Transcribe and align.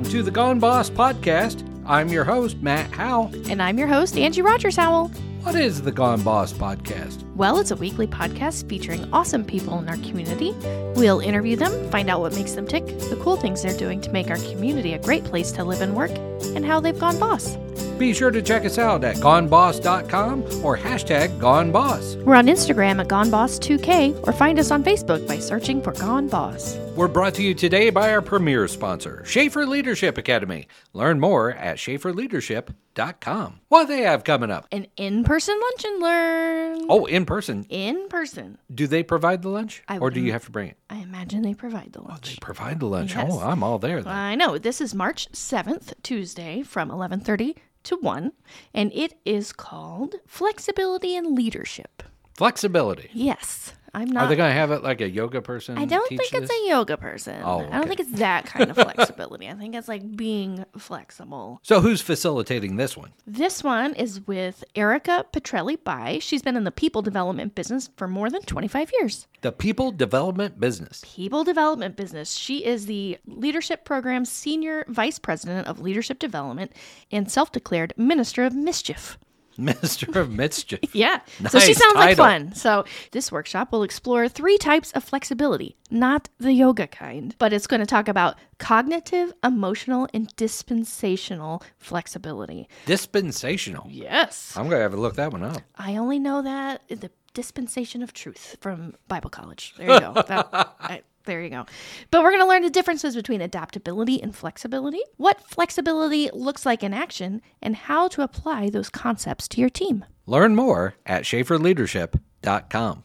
Welcome 0.00 0.12
to 0.12 0.22
the 0.22 0.30
Gone 0.30 0.58
Boss 0.58 0.88
podcast. 0.88 1.62
I'm 1.84 2.08
your 2.08 2.24
host, 2.24 2.56
Matt 2.62 2.90
Howell. 2.90 3.32
And 3.50 3.62
I'm 3.62 3.76
your 3.76 3.86
host, 3.86 4.16
Angie 4.16 4.40
Rogers 4.40 4.76
Howell. 4.76 5.08
What 5.42 5.54
is 5.56 5.82
the 5.82 5.92
Gone 5.92 6.22
Boss 6.22 6.54
podcast? 6.54 7.22
Well, 7.34 7.58
it's 7.58 7.70
a 7.70 7.76
weekly 7.76 8.06
podcast 8.06 8.66
featuring 8.66 9.06
awesome 9.12 9.44
people 9.44 9.78
in 9.78 9.90
our 9.90 9.98
community. 9.98 10.54
We'll 10.98 11.20
interview 11.20 11.54
them, 11.54 11.90
find 11.90 12.08
out 12.08 12.20
what 12.20 12.34
makes 12.34 12.52
them 12.52 12.66
tick, 12.66 12.86
the 12.86 13.20
cool 13.22 13.36
things 13.36 13.62
they're 13.62 13.76
doing 13.76 14.00
to 14.00 14.10
make 14.10 14.30
our 14.30 14.38
community 14.38 14.94
a 14.94 14.98
great 14.98 15.24
place 15.24 15.52
to 15.52 15.64
live 15.64 15.82
and 15.82 15.94
work, 15.94 16.12
and 16.56 16.64
how 16.64 16.80
they've 16.80 16.98
gone 16.98 17.18
boss. 17.18 17.58
Be 18.00 18.14
sure 18.14 18.30
to 18.30 18.40
check 18.40 18.64
us 18.64 18.78
out 18.78 19.04
at 19.04 19.16
goneboss.com 19.16 20.64
or 20.64 20.74
hashtag 20.78 21.38
goneboss. 21.38 22.16
We're 22.24 22.34
on 22.34 22.46
Instagram 22.46 22.98
at 22.98 23.08
GoneBoss2K 23.08 24.26
or 24.26 24.32
find 24.32 24.58
us 24.58 24.70
on 24.70 24.82
Facebook 24.82 25.28
by 25.28 25.38
searching 25.38 25.82
for 25.82 25.92
Gone 25.92 26.26
Boss. 26.26 26.78
We're 26.96 27.08
brought 27.08 27.34
to 27.34 27.42
you 27.42 27.52
today 27.52 27.90
by 27.90 28.10
our 28.10 28.22
premier 28.22 28.66
sponsor, 28.68 29.22
Shafer 29.26 29.66
Leadership 29.66 30.16
Academy. 30.16 30.66
Learn 30.94 31.20
more 31.20 31.52
at 31.52 31.76
shaferleadership.com. 31.76 33.60
What 33.68 33.84
they 33.88 34.00
have 34.00 34.24
coming 34.24 34.50
up? 34.50 34.66
An 34.72 34.86
in 34.96 35.22
person 35.22 35.60
lunch 35.60 35.84
and 35.84 36.02
learn. 36.02 36.86
Oh, 36.88 37.04
in 37.04 37.26
person. 37.26 37.66
In 37.68 38.08
person. 38.08 38.56
Do 38.74 38.86
they 38.86 39.02
provide 39.02 39.42
the 39.42 39.50
lunch? 39.50 39.82
I 39.88 39.98
or 39.98 40.10
do 40.10 40.20
you 40.20 40.32
have 40.32 40.46
to 40.46 40.50
bring 40.50 40.70
it? 40.70 40.78
I 40.88 40.96
imagine 41.00 41.42
they 41.42 41.54
provide 41.54 41.92
the 41.92 42.02
lunch. 42.02 42.30
They 42.30 42.38
provide 42.40 42.80
the 42.80 42.86
lunch. 42.86 43.14
Oh, 43.14 43.20
yes. 43.20 43.30
Oh, 43.30 43.40
I'm 43.40 43.62
all 43.62 43.78
there 43.78 44.02
then. 44.02 44.12
I 44.12 44.36
know. 44.36 44.56
This 44.56 44.80
is 44.80 44.94
March 44.94 45.30
7th, 45.32 45.92
Tuesday 46.02 46.62
from 46.62 46.88
11:30 46.90 47.56
to 47.84 47.96
1, 47.96 48.32
and 48.74 48.92
it 48.92 49.14
is 49.24 49.52
called 49.52 50.16
Flexibility 50.26 51.16
and 51.16 51.36
Leadership. 51.36 52.02
Flexibility. 52.34 53.10
Yes. 53.12 53.74
I'm 53.92 54.08
not 54.08 54.24
Are 54.24 54.28
they 54.28 54.36
going 54.36 54.50
to 54.50 54.54
have 54.54 54.70
it 54.70 54.82
like 54.82 55.00
a 55.00 55.08
yoga 55.08 55.42
person? 55.42 55.76
I 55.78 55.84
don't 55.84 56.08
think 56.08 56.32
it's 56.32 56.48
this? 56.48 56.50
a 56.50 56.68
yoga 56.68 56.96
person. 56.96 57.40
Oh, 57.44 57.66
I 57.70 57.78
don't 57.78 57.88
think 57.88 58.00
it's 58.00 58.18
that 58.18 58.46
kind 58.46 58.70
of 58.70 58.76
flexibility. 58.76 59.48
I 59.48 59.54
think 59.54 59.74
it's 59.74 59.88
like 59.88 60.16
being 60.16 60.64
flexible. 60.76 61.60
So 61.62 61.80
who's 61.80 62.00
facilitating 62.00 62.76
this 62.76 62.96
one? 62.96 63.12
This 63.26 63.64
one 63.64 63.94
is 63.94 64.26
with 64.26 64.64
Erica 64.74 65.26
Petrelli 65.32 65.82
Bai. 65.82 66.18
She's 66.20 66.42
been 66.42 66.56
in 66.56 66.64
the 66.64 66.70
people 66.70 67.02
development 67.02 67.54
business 67.54 67.90
for 67.96 68.06
more 68.06 68.30
than 68.30 68.42
25 68.42 68.90
years. 69.00 69.26
The 69.42 69.52
People 69.52 69.90
Development 69.90 70.60
Business. 70.60 71.02
People 71.04 71.44
development 71.44 71.96
business. 71.96 72.34
She 72.34 72.64
is 72.64 72.86
the 72.86 73.18
leadership 73.26 73.84
program's 73.84 74.30
senior 74.30 74.84
vice 74.88 75.18
president 75.18 75.66
of 75.66 75.80
leadership 75.80 76.18
development 76.18 76.72
and 77.10 77.30
self 77.30 77.50
declared 77.50 77.94
minister 77.96 78.44
of 78.44 78.54
mischief. 78.54 79.18
Minister 79.64 80.18
of 80.18 80.30
Mischief. 80.30 80.80
Yeah. 80.94 81.20
so 81.48 81.58
she 81.58 81.68
Nice 81.68 81.78
sounds 81.78 81.94
like 81.94 82.16
fun. 82.16 82.54
So 82.54 82.84
this 83.12 83.30
workshop 83.30 83.72
will 83.72 83.82
explore 83.82 84.28
three 84.28 84.58
types 84.58 84.92
of 84.92 85.04
flexibility, 85.04 85.76
not 85.90 86.28
the 86.38 86.52
yoga 86.52 86.86
kind, 86.86 87.34
but 87.38 87.52
it's 87.52 87.66
going 87.66 87.80
to 87.80 87.86
talk 87.86 88.08
about 88.08 88.36
cognitive, 88.58 89.32
emotional, 89.44 90.08
and 90.14 90.28
dispensational 90.36 91.62
flexibility. 91.78 92.68
Dispensational. 92.86 93.86
Yes. 93.88 94.54
I'm 94.56 94.64
going 94.64 94.78
to 94.78 94.82
have 94.82 94.92
to 94.92 95.00
look 95.00 95.16
that 95.16 95.32
one 95.32 95.42
up. 95.44 95.62
I 95.76 95.96
only 95.96 96.18
know 96.18 96.42
that 96.42 96.82
the 96.88 97.10
dispensation 97.34 98.02
of 98.02 98.12
truth 98.12 98.56
from 98.60 98.94
Bible 99.08 99.30
college. 99.30 99.74
There 99.76 99.92
you 99.92 100.00
go. 100.00 100.12
That- 100.26 100.48
I- 100.80 101.02
there 101.30 101.40
you 101.42 101.48
go. 101.48 101.64
But 102.10 102.22
we're 102.22 102.32
going 102.32 102.42
to 102.42 102.48
learn 102.48 102.62
the 102.62 102.70
differences 102.70 103.14
between 103.14 103.40
adaptability 103.40 104.20
and 104.20 104.34
flexibility, 104.34 105.00
what 105.16 105.40
flexibility 105.48 106.28
looks 106.32 106.66
like 106.66 106.82
in 106.82 106.92
action, 106.92 107.40
and 107.62 107.76
how 107.76 108.08
to 108.08 108.22
apply 108.22 108.68
those 108.68 108.90
concepts 108.90 109.46
to 109.48 109.60
your 109.60 109.70
team. 109.70 110.04
Learn 110.26 110.56
more 110.56 110.96
at 111.06 111.22
shaferleadership.com. 111.22 113.04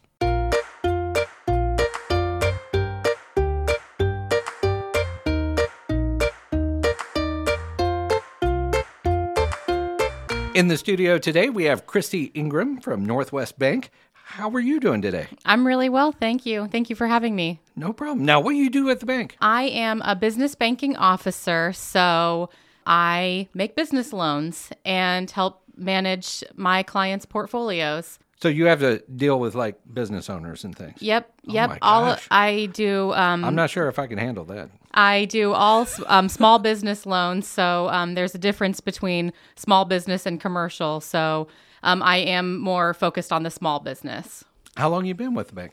In 10.56 10.70
the 10.70 10.78
studio 10.78 11.18
today, 11.18 11.50
we 11.50 11.66
have 11.66 11.86
Christy 11.86 12.32
Ingram 12.34 12.80
from 12.80 13.06
Northwest 13.06 13.60
Bank. 13.60 13.92
How 14.28 14.50
are 14.50 14.60
you 14.60 14.80
doing 14.80 15.02
today? 15.04 15.28
I'm 15.46 15.66
really 15.66 15.88
well, 15.88 16.12
thank 16.12 16.46
you. 16.48 16.68
Thank 16.68 16.90
you 16.90 16.96
for 16.96 17.06
having 17.06 17.36
me. 17.36 17.62
No 17.76 17.94
problem. 17.94 18.26
Now, 18.26 18.40
what 18.42 18.52
do 18.52 18.58
you 18.58 18.72
do 18.72 18.90
at 18.90 19.00
the 19.00 19.06
bank? 19.06 19.38
I 19.40 19.64
am 19.66 20.02
a 20.02 20.16
business 20.16 20.56
banking 20.56 20.98
officer, 20.98 21.72
so 21.74 22.50
I 22.88 23.48
make 23.54 23.76
business 23.76 24.12
loans 24.12 24.72
and 24.84 25.30
help 25.30 25.62
manage 25.78 26.44
my 26.56 26.82
clients' 26.82 27.26
portfolios. 27.26 28.18
So 28.42 28.50
you 28.50 28.66
have 28.66 28.80
to 28.80 29.04
deal 29.16 29.40
with 29.40 29.54
like 29.56 29.80
business 29.94 30.30
owners 30.30 30.64
and 30.64 30.76
things. 30.76 31.02
Yep, 31.02 31.32
yep. 31.44 31.70
Oh 31.70 31.74
my 31.74 31.78
all. 31.82 32.18
I 32.32 32.66
do. 32.74 33.14
Um, 33.14 33.46
I'm 33.46 33.56
not 33.56 33.70
sure 33.70 33.88
if 33.88 34.00
I 34.00 34.08
can 34.08 34.18
handle 34.18 34.44
that. 34.46 34.70
I 34.94 35.26
do 35.26 35.54
all 35.54 35.88
um, 36.08 36.30
small 36.30 36.58
business 36.58 37.06
loans. 37.06 37.48
So 37.48 37.90
um, 37.90 38.16
there's 38.16 38.34
a 38.34 38.40
difference 38.40 38.82
between 38.82 39.34
small 39.56 39.86
business 39.86 40.26
and 40.26 40.42
commercial. 40.42 41.00
So 41.00 41.48
um, 41.86 42.04
I 42.04 42.18
am 42.18 42.60
more 42.60 42.94
focused 42.94 43.32
on 43.32 43.44
the 43.44 43.52
small 43.52 43.80
business. 43.80 44.44
How 44.76 44.90
long 44.90 45.06
you 45.06 45.14
been 45.14 45.36
with 45.36 45.50
the 45.50 45.54
bank? 45.54 45.72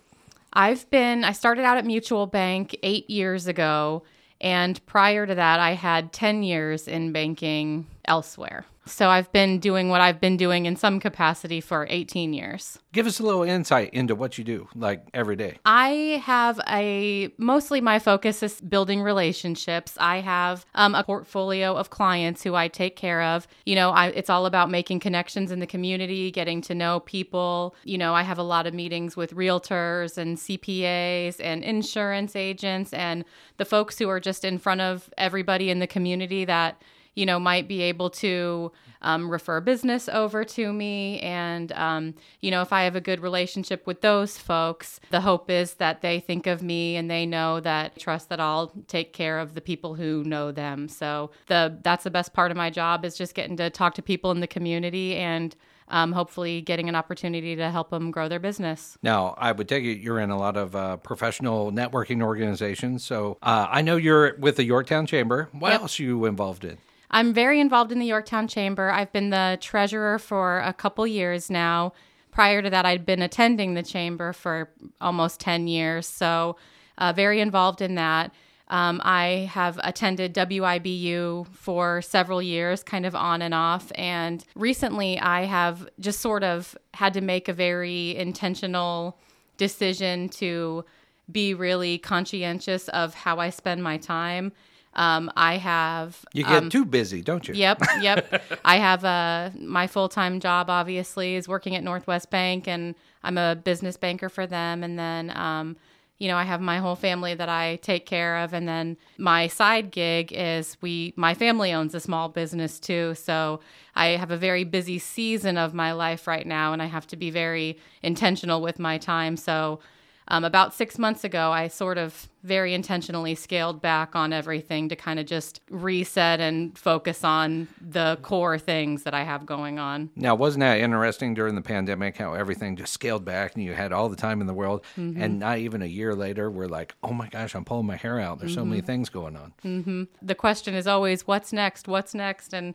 I've 0.52 0.88
been, 0.90 1.24
I 1.24 1.32
started 1.32 1.64
out 1.64 1.78
at 1.78 1.86
Mutual 1.86 2.26
Bank 2.26 2.76
eight 2.82 3.08
years 3.08 3.46
ago. 3.46 4.04
And 4.40 4.84
prior 4.86 5.26
to 5.26 5.34
that, 5.34 5.58
I 5.58 5.72
had 5.72 6.12
10 6.12 6.42
years 6.42 6.86
in 6.86 7.12
banking 7.12 7.86
elsewhere. 8.04 8.66
So 8.84 9.08
I've 9.08 9.30
been 9.32 9.60
doing 9.60 9.90
what 9.90 10.00
I've 10.00 10.20
been 10.20 10.36
doing 10.36 10.66
in 10.66 10.74
some 10.74 10.98
capacity 10.98 11.60
for 11.60 11.86
18 11.88 12.32
years. 12.32 12.78
Give 12.92 13.06
us 13.06 13.20
a 13.20 13.22
little 13.22 13.44
insight 13.44 13.94
into 13.94 14.14
what 14.14 14.38
you 14.38 14.44
do, 14.44 14.68
like 14.74 15.06
every 15.14 15.36
day. 15.36 15.58
I 15.64 16.20
have 16.24 16.60
a 16.68 17.32
mostly 17.38 17.80
my 17.80 17.98
focus 17.98 18.42
is 18.42 18.60
building 18.60 19.00
relationships. 19.00 19.96
I 20.00 20.18
have 20.18 20.66
um, 20.74 20.94
a 20.94 21.04
portfolio 21.04 21.74
of 21.74 21.90
clients 21.90 22.42
who 22.42 22.54
I 22.54 22.68
take 22.68 22.96
care 22.96 23.22
of. 23.22 23.46
You 23.64 23.76
know, 23.76 23.90
I, 23.90 24.08
it's 24.08 24.28
all 24.28 24.46
about 24.46 24.68
making 24.68 25.00
connections 25.00 25.52
in 25.52 25.60
the 25.60 25.66
community, 25.66 26.30
getting 26.32 26.60
to 26.62 26.74
know 26.74 27.00
people. 27.00 27.76
You 27.84 27.98
know, 27.98 28.14
I 28.14 28.22
have 28.22 28.38
a 28.38 28.42
lot 28.42 28.66
of 28.66 28.74
meetings 28.74 29.16
with 29.16 29.34
realtors 29.34 30.18
and 30.18 30.36
CPAs 30.36 31.36
and 31.40 31.62
insurance 31.62 32.34
agents 32.34 32.92
and 32.92 33.24
the 33.58 33.64
folks 33.64 33.98
who 33.98 34.08
are 34.08 34.20
just 34.20 34.44
in 34.44 34.58
front 34.58 34.80
of 34.80 35.08
everybody 35.16 35.70
in 35.70 35.78
the 35.78 35.86
community 35.86 36.44
that 36.44 36.82
you 37.14 37.26
know, 37.26 37.38
might 37.38 37.68
be 37.68 37.82
able 37.82 38.10
to 38.10 38.72
um, 39.02 39.28
refer 39.28 39.60
business 39.60 40.08
over 40.08 40.44
to 40.44 40.72
me. 40.72 41.18
And, 41.20 41.72
um, 41.72 42.14
you 42.40 42.50
know, 42.50 42.62
if 42.62 42.72
I 42.72 42.84
have 42.84 42.94
a 42.96 43.00
good 43.00 43.20
relationship 43.20 43.86
with 43.86 44.00
those 44.00 44.38
folks, 44.38 45.00
the 45.10 45.20
hope 45.20 45.50
is 45.50 45.74
that 45.74 46.02
they 46.02 46.20
think 46.20 46.46
of 46.46 46.62
me 46.62 46.96
and 46.96 47.10
they 47.10 47.26
know 47.26 47.58
that 47.60 47.98
trust 47.98 48.28
that 48.28 48.40
I'll 48.40 48.72
take 48.86 49.12
care 49.12 49.38
of 49.40 49.54
the 49.54 49.60
people 49.60 49.94
who 49.96 50.22
know 50.24 50.52
them. 50.52 50.88
So 50.88 51.32
the 51.48 51.78
that's 51.82 52.04
the 52.04 52.10
best 52.10 52.32
part 52.32 52.50
of 52.50 52.56
my 52.56 52.70
job 52.70 53.04
is 53.04 53.16
just 53.16 53.34
getting 53.34 53.56
to 53.56 53.70
talk 53.70 53.94
to 53.94 54.02
people 54.02 54.30
in 54.30 54.40
the 54.40 54.46
community 54.46 55.16
and 55.16 55.54
um, 55.88 56.12
hopefully 56.12 56.62
getting 56.62 56.88
an 56.88 56.94
opportunity 56.94 57.56
to 57.56 57.70
help 57.70 57.90
them 57.90 58.10
grow 58.12 58.28
their 58.28 58.38
business. 58.38 58.96
Now, 59.02 59.34
I 59.36 59.52
would 59.52 59.68
take 59.68 59.84
it 59.84 59.98
you're 59.98 60.20
in 60.20 60.30
a 60.30 60.38
lot 60.38 60.56
of 60.56 60.74
uh, 60.76 60.96
professional 60.98 61.70
networking 61.72 62.22
organizations. 62.22 63.04
So 63.04 63.36
uh, 63.42 63.66
I 63.68 63.82
know 63.82 63.96
you're 63.96 64.36
with 64.36 64.56
the 64.56 64.64
Yorktown 64.64 65.06
Chamber. 65.06 65.48
What 65.52 65.70
Yep. 65.72 65.80
else 65.82 66.00
are 66.00 66.04
you 66.04 66.24
involved 66.24 66.64
in? 66.64 66.78
I'm 67.12 67.34
very 67.34 67.60
involved 67.60 67.92
in 67.92 67.98
the 67.98 68.06
Yorktown 68.06 68.48
Chamber. 68.48 68.90
I've 68.90 69.12
been 69.12 69.30
the 69.30 69.58
treasurer 69.60 70.18
for 70.18 70.60
a 70.60 70.72
couple 70.72 71.06
years 71.06 71.50
now. 71.50 71.92
Prior 72.30 72.62
to 72.62 72.70
that, 72.70 72.86
I'd 72.86 73.04
been 73.04 73.20
attending 73.20 73.74
the 73.74 73.82
chamber 73.82 74.32
for 74.32 74.70
almost 75.00 75.38
10 75.40 75.68
years. 75.68 76.06
So, 76.06 76.56
uh, 76.96 77.12
very 77.12 77.40
involved 77.40 77.82
in 77.82 77.96
that. 77.96 78.32
Um, 78.68 79.02
I 79.04 79.50
have 79.52 79.78
attended 79.84 80.34
WIBU 80.34 81.48
for 81.48 82.00
several 82.00 82.40
years, 82.40 82.82
kind 82.82 83.04
of 83.04 83.14
on 83.14 83.42
and 83.42 83.52
off. 83.52 83.92
And 83.96 84.42
recently, 84.54 85.20
I 85.20 85.44
have 85.44 85.86
just 86.00 86.20
sort 86.20 86.42
of 86.42 86.74
had 86.94 87.12
to 87.12 87.20
make 87.20 87.48
a 87.48 87.52
very 87.52 88.16
intentional 88.16 89.18
decision 89.58 90.30
to 90.30 90.86
be 91.30 91.52
really 91.52 91.98
conscientious 91.98 92.88
of 92.88 93.12
how 93.12 93.38
I 93.38 93.50
spend 93.50 93.82
my 93.82 93.98
time. 93.98 94.52
Um, 94.94 95.30
I 95.36 95.56
have 95.56 96.24
You 96.34 96.44
get 96.44 96.70
too 96.70 96.84
busy, 96.84 97.22
don't 97.22 97.46
you? 97.48 97.54
Yep, 97.54 97.82
yep. 98.00 98.42
I 98.64 98.76
have 98.76 99.04
a 99.04 99.52
my 99.58 99.86
full 99.86 100.08
time 100.08 100.38
job. 100.40 100.68
Obviously, 100.68 101.36
is 101.36 101.48
working 101.48 101.74
at 101.74 101.82
Northwest 101.82 102.30
Bank, 102.30 102.68
and 102.68 102.94
I'm 103.22 103.38
a 103.38 103.56
business 103.56 103.96
banker 103.96 104.28
for 104.28 104.46
them. 104.46 104.84
And 104.84 104.98
then, 104.98 105.30
um, 105.36 105.76
you 106.18 106.28
know, 106.28 106.36
I 106.36 106.44
have 106.44 106.60
my 106.60 106.78
whole 106.78 106.94
family 106.94 107.34
that 107.34 107.48
I 107.48 107.76
take 107.76 108.04
care 108.04 108.38
of, 108.38 108.52
and 108.52 108.68
then 108.68 108.98
my 109.16 109.46
side 109.46 109.90
gig 109.90 110.30
is 110.30 110.76
we. 110.82 111.14
My 111.16 111.32
family 111.32 111.72
owns 111.72 111.94
a 111.94 112.00
small 112.00 112.28
business 112.28 112.78
too, 112.78 113.14
so 113.14 113.60
I 113.96 114.08
have 114.08 114.30
a 114.30 114.36
very 114.36 114.64
busy 114.64 114.98
season 114.98 115.56
of 115.56 115.72
my 115.72 115.92
life 115.92 116.26
right 116.26 116.46
now, 116.46 116.74
and 116.74 116.82
I 116.82 116.86
have 116.86 117.06
to 117.08 117.16
be 117.16 117.30
very 117.30 117.78
intentional 118.02 118.60
with 118.60 118.78
my 118.78 118.98
time. 118.98 119.36
So. 119.36 119.80
Um, 120.28 120.44
about 120.44 120.72
six 120.72 120.98
months 120.98 121.24
ago, 121.24 121.50
I 121.50 121.68
sort 121.68 121.98
of 121.98 122.28
very 122.42 122.74
intentionally 122.74 123.34
scaled 123.34 123.80
back 123.82 124.16
on 124.16 124.32
everything 124.32 124.88
to 124.88 124.96
kind 124.96 125.20
of 125.20 125.26
just 125.26 125.60
reset 125.70 126.40
and 126.40 126.76
focus 126.76 127.22
on 127.24 127.68
the 127.80 128.18
core 128.22 128.58
things 128.58 129.02
that 129.04 129.14
I 129.14 129.22
have 129.22 129.46
going 129.46 129.78
on. 129.78 130.10
Now, 130.16 130.34
wasn't 130.34 130.60
that 130.60 130.78
interesting 130.78 131.34
during 131.34 131.54
the 131.54 131.62
pandemic 131.62 132.16
how 132.16 132.34
everything 132.34 132.76
just 132.76 132.92
scaled 132.92 133.24
back 133.24 133.54
and 133.54 133.62
you 133.64 133.74
had 133.74 133.92
all 133.92 134.08
the 134.08 134.16
time 134.16 134.40
in 134.40 134.46
the 134.46 134.54
world? 134.54 134.84
Mm-hmm. 134.96 135.22
And 135.22 135.38
not 135.38 135.58
even 135.58 135.82
a 135.82 135.86
year 135.86 136.14
later, 136.14 136.50
we're 136.50 136.66
like, 136.66 136.94
oh 137.02 137.12
my 137.12 137.28
gosh, 137.28 137.54
I'm 137.54 137.64
pulling 137.64 137.86
my 137.86 137.96
hair 137.96 138.18
out. 138.18 138.38
There's 138.38 138.54
so 138.54 138.64
many 138.64 138.80
Mm-hmm. 138.80 138.86
things 138.86 139.08
going 139.10 139.36
on. 139.36 140.08
The 140.22 140.34
question 140.34 140.74
is 140.74 140.86
always, 140.86 141.26
what's 141.26 141.52
next? 141.52 141.86
What's 141.86 142.14
next? 142.14 142.52
And 142.52 142.74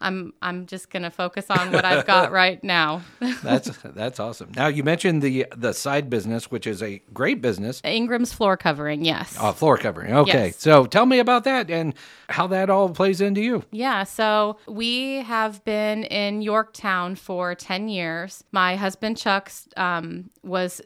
I'm 0.00 0.34
I'm 0.42 0.66
just 0.66 0.90
gonna 0.90 1.10
focus 1.10 1.46
on 1.48 1.72
what 1.72 1.84
I've 1.84 2.06
got 2.06 2.30
right 2.42 2.62
now. 2.62 3.02
That's 3.42 3.70
that's 3.82 4.20
awesome. 4.20 4.52
Now, 4.54 4.66
you 4.66 4.82
mentioned 4.82 5.22
the 5.22 5.46
the 5.56 5.72
side 5.72 6.10
business, 6.10 6.50
which 6.50 6.66
is 6.66 6.82
a 6.82 7.00
great 7.14 7.40
business. 7.40 7.80
Ingram's 7.84 8.32
floor 8.32 8.56
covering, 8.56 9.04
yes. 9.04 9.36
Uh, 9.38 9.52
floor 9.52 9.78
covering. 9.78 10.12
Okay. 10.12 10.46
Yes. 10.46 10.56
So 10.58 10.86
tell 10.86 11.06
me 11.06 11.18
about 11.18 11.44
that 11.44 11.70
and 11.70 11.94
how 12.28 12.46
that 12.48 12.68
all 12.70 12.88
plays 12.90 13.20
into 13.20 13.40
you. 13.40 13.64
Yeah, 13.70 14.04
so 14.04 14.58
we 14.66 15.22
have 15.22 15.64
been 15.64 16.04
in 16.04 16.42
Yorktown 16.42 17.14
for 17.14 17.54
10 17.54 17.88
years. 17.88 18.44
My 18.52 18.76
husband 18.76 19.16
Chuck 19.16 19.50
um, 19.76 20.30
was 20.42 20.80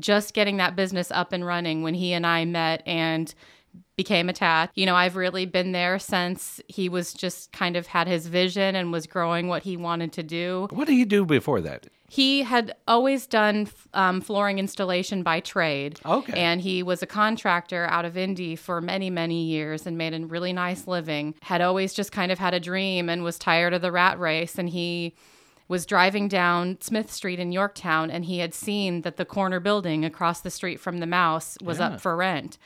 just 0.00 0.34
getting 0.34 0.56
that 0.56 0.74
business 0.76 1.10
up 1.10 1.32
and 1.32 1.44
running 1.46 1.82
when 1.82 1.94
he 1.94 2.12
and 2.12 2.26
I 2.26 2.44
met 2.44 2.82
and 2.86 3.32
became 3.96 4.28
attached. 4.28 4.72
You 4.76 4.86
know, 4.86 4.94
I've 4.94 5.16
really 5.16 5.46
been 5.46 5.72
there 5.72 5.98
since 5.98 6.60
he 6.68 6.88
was 6.88 7.12
just 7.14 7.52
kind 7.52 7.76
of 7.76 7.86
had 7.86 8.06
his 8.06 8.26
vision 8.26 8.76
and 8.76 8.92
was 8.92 9.06
growing 9.06 9.48
what 9.48 9.62
he 9.62 9.76
wanted 9.76 10.12
to 10.14 10.22
do. 10.22 10.68
What 10.70 10.86
did 10.86 10.94
he 10.94 11.04
do 11.04 11.24
before 11.24 11.60
that? 11.62 11.86
He 12.08 12.42
had 12.42 12.76
always 12.86 13.26
done 13.26 13.68
um, 13.92 14.20
flooring 14.20 14.60
installation 14.60 15.24
by 15.24 15.40
trade. 15.40 15.98
Okay. 16.06 16.38
And 16.40 16.60
he 16.60 16.82
was 16.84 17.02
a 17.02 17.06
contractor 17.06 17.86
out 17.86 18.04
of 18.04 18.16
Indy 18.16 18.54
for 18.54 18.80
many, 18.80 19.10
many 19.10 19.42
years 19.44 19.86
and 19.86 19.98
made 19.98 20.14
a 20.14 20.24
really 20.24 20.52
nice 20.52 20.86
living. 20.86 21.34
Had 21.42 21.62
always 21.62 21.94
just 21.94 22.12
kind 22.12 22.30
of 22.30 22.38
had 22.38 22.54
a 22.54 22.60
dream 22.60 23.08
and 23.08 23.24
was 23.24 23.40
tired 23.40 23.74
of 23.74 23.82
the 23.82 23.90
rat 23.90 24.20
race. 24.20 24.56
And 24.56 24.68
he 24.70 25.14
was 25.66 25.84
driving 25.84 26.28
down 26.28 26.78
Smith 26.80 27.10
Street 27.10 27.40
in 27.40 27.50
Yorktown 27.50 28.08
and 28.08 28.24
he 28.26 28.38
had 28.38 28.54
seen 28.54 29.00
that 29.02 29.16
the 29.16 29.24
corner 29.24 29.58
building 29.58 30.04
across 30.04 30.40
the 30.40 30.50
street 30.50 30.78
from 30.78 30.98
the 30.98 31.06
mouse 31.06 31.58
was 31.60 31.78
Yeah. 31.80 31.86
up 31.88 32.00
for 32.00 32.14
rent. 32.14 32.56